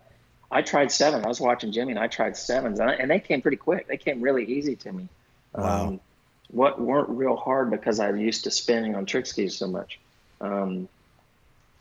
I 0.50 0.62
tried 0.62 0.90
seven. 0.90 1.24
I 1.24 1.28
was 1.28 1.40
watching 1.40 1.72
Jimmy, 1.72 1.92
and 1.92 1.98
I 1.98 2.08
tried 2.08 2.36
sevens, 2.36 2.80
and, 2.80 2.90
I, 2.90 2.94
and 2.94 3.10
they 3.10 3.20
came 3.20 3.42
pretty 3.42 3.56
quick. 3.56 3.86
They 3.86 3.96
came 3.96 4.20
really 4.20 4.44
easy 4.44 4.76
to 4.76 4.92
me. 4.92 5.08
Wow. 5.54 5.86
Um, 5.86 6.00
what 6.50 6.80
weren't 6.80 7.08
real 7.08 7.36
hard 7.36 7.70
because 7.70 7.98
I 7.98 8.12
used 8.12 8.44
to 8.44 8.50
spinning 8.50 8.94
on 8.94 9.06
trick 9.06 9.26
skis 9.26 9.56
so 9.56 9.66
much. 9.66 9.98
Um, 10.40 10.88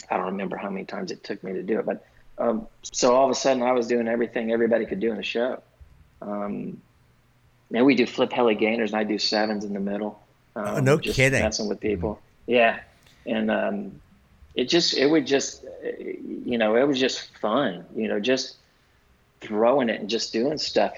I 0.09 0.17
don't 0.17 0.27
remember 0.27 0.57
how 0.57 0.69
many 0.69 0.85
times 0.85 1.11
it 1.11 1.23
took 1.23 1.43
me 1.43 1.53
to 1.53 1.63
do 1.63 1.79
it, 1.79 1.85
but 1.85 2.05
um, 2.37 2.67
so 2.83 3.15
all 3.15 3.25
of 3.25 3.31
a 3.31 3.35
sudden 3.35 3.63
I 3.63 3.71
was 3.71 3.87
doing 3.87 4.07
everything 4.07 4.51
everybody 4.51 4.85
could 4.85 4.99
do 4.99 5.11
in 5.11 5.17
the 5.17 5.23
show. 5.23 5.61
Um, 6.21 6.81
now 7.69 7.83
we 7.83 7.95
do 7.95 8.05
flip 8.05 8.31
heli 8.31 8.55
gainers, 8.55 8.91
and 8.91 8.99
I 8.99 9.03
do 9.03 9.17
sevens 9.17 9.63
in 9.63 9.73
the 9.73 9.79
middle. 9.79 10.21
Um, 10.55 10.65
Oh, 10.65 10.79
no 10.79 10.97
just 10.97 11.15
kidding. 11.15 11.41
Messing 11.41 11.67
with 11.67 11.79
people, 11.79 12.19
yeah, 12.47 12.79
and 13.25 13.51
um, 13.51 14.01
it 14.53 14.69
just 14.69 14.95
it 14.97 15.07
would 15.07 15.27
just 15.27 15.63
you 16.45 16.57
know 16.57 16.75
it 16.75 16.87
was 16.87 16.99
just 16.99 17.35
fun, 17.37 17.85
you 17.95 18.07
know, 18.07 18.19
just 18.19 18.55
throwing 19.41 19.89
it 19.89 19.99
and 19.99 20.09
just 20.09 20.31
doing 20.31 20.57
stuff. 20.57 20.93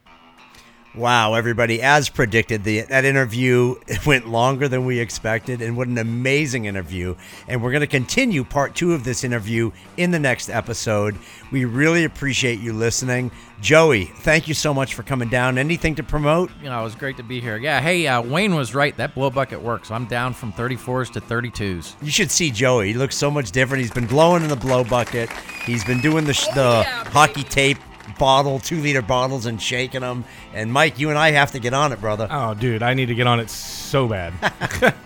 Wow, 0.97 1.36
everybody! 1.36 1.79
As 1.83 2.10
predicted, 2.10 2.63
the 2.63 2.81
that 2.81 3.05
interview 3.05 3.75
went 4.07 4.27
longer 4.27 4.67
than 4.67 4.83
we 4.83 4.97
expected, 4.99 5.62
and 5.62 5.77
what 5.77 5.88
an 5.88 5.99
amazing 5.99 6.65
interview! 6.65 7.15
And 7.47 7.62
we're 7.62 7.69
going 7.69 7.81
to 7.81 7.88
continue 7.88 8.43
part 8.43 8.73
two 8.73 8.93
of 8.93 9.03
this 9.03 9.23
interview 9.23 9.71
in 9.97 10.10
the 10.10 10.17
next 10.17 10.49
episode. 10.49 11.15
We 11.51 11.65
really 11.65 12.03
appreciate 12.03 12.60
you 12.60 12.73
listening, 12.73 13.29
Joey. 13.62 14.05
Thank 14.05 14.47
you 14.47 14.55
so 14.55 14.73
much 14.73 14.95
for 14.95 15.03
coming 15.03 15.29
down. 15.29 15.60
Anything 15.60 15.93
to 15.95 16.03
promote? 16.03 16.49
You 16.63 16.69
know, 16.69 16.79
it 16.81 16.83
was 16.83 16.95
great 16.95 17.17
to 17.17 17.23
be 17.23 17.39
here. 17.41 17.57
Yeah, 17.57 17.79
hey, 17.79 18.07
uh, 18.07 18.23
Wayne 18.23 18.55
was 18.55 18.73
right. 18.73 18.97
That 18.97 19.13
blow 19.13 19.29
bucket 19.29 19.62
works. 19.62 19.91
I'm 19.91 20.05
down 20.07 20.33
from 20.33 20.51
34s 20.51 21.12
to 21.13 21.21
32s. 21.21 21.93
You 22.01 22.10
should 22.10 22.31
see 22.31 22.49
Joey. 22.49 22.88
He 22.88 22.93
looks 22.95 23.15
so 23.15 23.29
much 23.29 23.51
different. 23.51 23.81
He's 23.81 23.91
been 23.93 24.07
blowing 24.07 24.41
in 24.41 24.49
the 24.49 24.55
blow 24.55 24.83
bucket. 24.83 25.29
He's 25.63 25.83
been 25.86 26.01
doing 26.01 26.25
the 26.25 26.33
sh- 26.33 26.47
Oh, 26.49 26.55
the 26.55 26.81
yeah, 26.86 27.03
hockey 27.10 27.43
tape 27.43 27.77
bottle, 28.20 28.60
two 28.60 28.80
liter 28.80 29.02
bottles, 29.02 29.46
and 29.46 29.62
shaking 29.62 30.02
them. 30.02 30.26
And 30.54 30.72
Mike, 30.72 31.00
you 31.00 31.10
and 31.10 31.17
I 31.17 31.32
have 31.32 31.52
to 31.52 31.60
get 31.60 31.74
on 31.74 31.91
it, 31.91 32.02
brother. 32.02 32.28
Oh, 32.30 32.54
dude, 32.54 32.84
I 32.84 32.93
need 32.93 33.08
to 33.08 33.15
get 33.15 33.28
on 33.28 33.39
it 33.39 33.50
so 33.50 34.08
bad. 34.08 34.34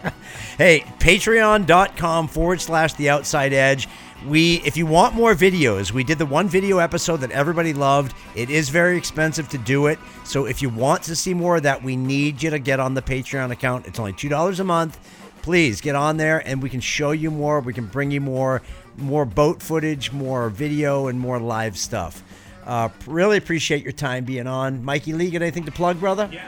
Hey, 0.57 0.81
patreon.com 0.99 2.27
forward 2.27 2.61
slash 2.61 2.93
the 2.93 3.09
outside 3.09 3.51
edge. 3.51 3.87
We, 4.27 4.57
if 4.63 4.77
you 4.77 4.85
want 4.85 5.15
more 5.15 5.33
videos, 5.33 5.91
we 5.91 6.03
did 6.03 6.19
the 6.19 6.25
one 6.27 6.47
video 6.47 6.77
episode 6.77 7.17
that 7.21 7.31
everybody 7.31 7.73
loved. 7.73 8.13
It 8.35 8.51
is 8.51 8.69
very 8.69 8.95
expensive 8.95 9.49
to 9.49 9.57
do 9.57 9.87
it. 9.87 9.97
So 10.23 10.45
if 10.45 10.61
you 10.61 10.69
want 10.69 11.01
to 11.03 11.15
see 11.15 11.33
more 11.33 11.55
of 11.55 11.63
that, 11.63 11.81
we 11.81 11.95
need 11.95 12.43
you 12.43 12.51
to 12.51 12.59
get 12.59 12.79
on 12.79 12.93
the 12.93 13.01
Patreon 13.01 13.49
account. 13.49 13.87
It's 13.87 13.97
only 13.97 14.13
$2 14.13 14.59
a 14.59 14.63
month. 14.63 14.99
Please 15.41 15.81
get 15.81 15.95
on 15.95 16.17
there 16.17 16.47
and 16.47 16.61
we 16.61 16.69
can 16.69 16.79
show 16.79 17.09
you 17.09 17.31
more. 17.31 17.59
We 17.61 17.73
can 17.73 17.87
bring 17.87 18.11
you 18.11 18.21
more, 18.21 18.61
more 18.97 19.25
boat 19.25 19.63
footage, 19.63 20.11
more 20.11 20.49
video, 20.49 21.07
and 21.07 21.19
more 21.19 21.39
live 21.39 21.75
stuff. 21.75 22.23
Uh, 22.65 22.89
really 23.07 23.37
appreciate 23.37 23.83
your 23.83 23.91
time 23.93 24.23
being 24.25 24.47
on. 24.47 24.83
Mikey 24.83 25.13
Lee, 25.13 25.29
got 25.31 25.41
anything 25.41 25.65
to 25.65 25.71
plug, 25.71 25.99
brother? 25.99 26.29
Yeah. 26.31 26.47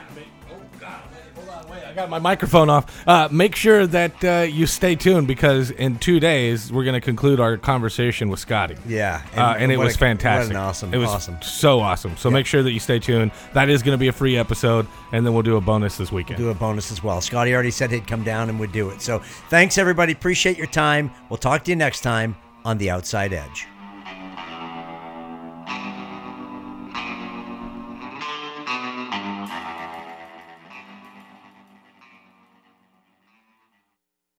Oh 0.50 0.54
God, 0.80 1.02
wait, 1.12 1.22
hold 1.44 1.48
on, 1.48 1.70
wait. 1.70 1.84
I 1.84 1.92
got 1.92 2.08
my 2.10 2.18
microphone 2.18 2.70
off. 2.70 3.06
Uh, 3.08 3.28
make 3.30 3.54
sure 3.56 3.86
that 3.86 4.24
uh, 4.24 4.42
you 4.42 4.66
stay 4.66 4.94
tuned 4.94 5.26
because 5.26 5.70
in 5.72 5.98
two 5.98 6.20
days 6.20 6.72
we're 6.72 6.84
going 6.84 6.94
to 6.94 7.00
conclude 7.00 7.40
our 7.40 7.56
conversation 7.56 8.28
with 8.28 8.38
Scotty. 8.40 8.76
Yeah, 8.86 9.22
and, 9.32 9.40
uh, 9.40 9.54
and 9.58 9.72
it 9.72 9.76
was 9.78 9.94
a- 9.94 9.98
fantastic. 9.98 10.54
What 10.54 10.60
an 10.60 10.66
awesome, 10.68 10.94
It 10.94 10.98
was 10.98 11.08
awesome. 11.10 11.40
so 11.42 11.80
awesome. 11.80 12.16
So 12.16 12.30
make 12.30 12.46
sure 12.46 12.62
that 12.62 12.72
you 12.72 12.80
stay 12.80 12.98
tuned. 12.98 13.30
That 13.52 13.68
is 13.68 13.82
going 13.82 13.94
to 13.94 14.00
be 14.00 14.08
a 14.08 14.12
free 14.12 14.36
episode, 14.36 14.86
and 15.12 15.26
then 15.26 15.32
we'll 15.34 15.42
do 15.42 15.56
a 15.56 15.60
bonus 15.60 15.96
this 15.96 16.12
weekend. 16.12 16.38
do 16.38 16.50
a 16.50 16.54
bonus 16.54 16.90
as 16.92 17.02
well. 17.02 17.20
Scotty 17.20 17.52
already 17.54 17.70
said 17.70 17.90
he'd 17.90 18.06
come 18.06 18.22
down 18.24 18.48
and 18.50 18.58
would 18.60 18.72
do 18.72 18.90
it. 18.90 19.00
So 19.02 19.18
thanks, 19.50 19.78
everybody. 19.78 20.12
Appreciate 20.12 20.56
your 20.58 20.66
time. 20.68 21.10
We'll 21.28 21.36
talk 21.38 21.64
to 21.64 21.70
you 21.70 21.76
next 21.76 22.00
time 22.00 22.36
on 22.64 22.78
The 22.78 22.90
Outside 22.90 23.32
Edge. 23.32 23.66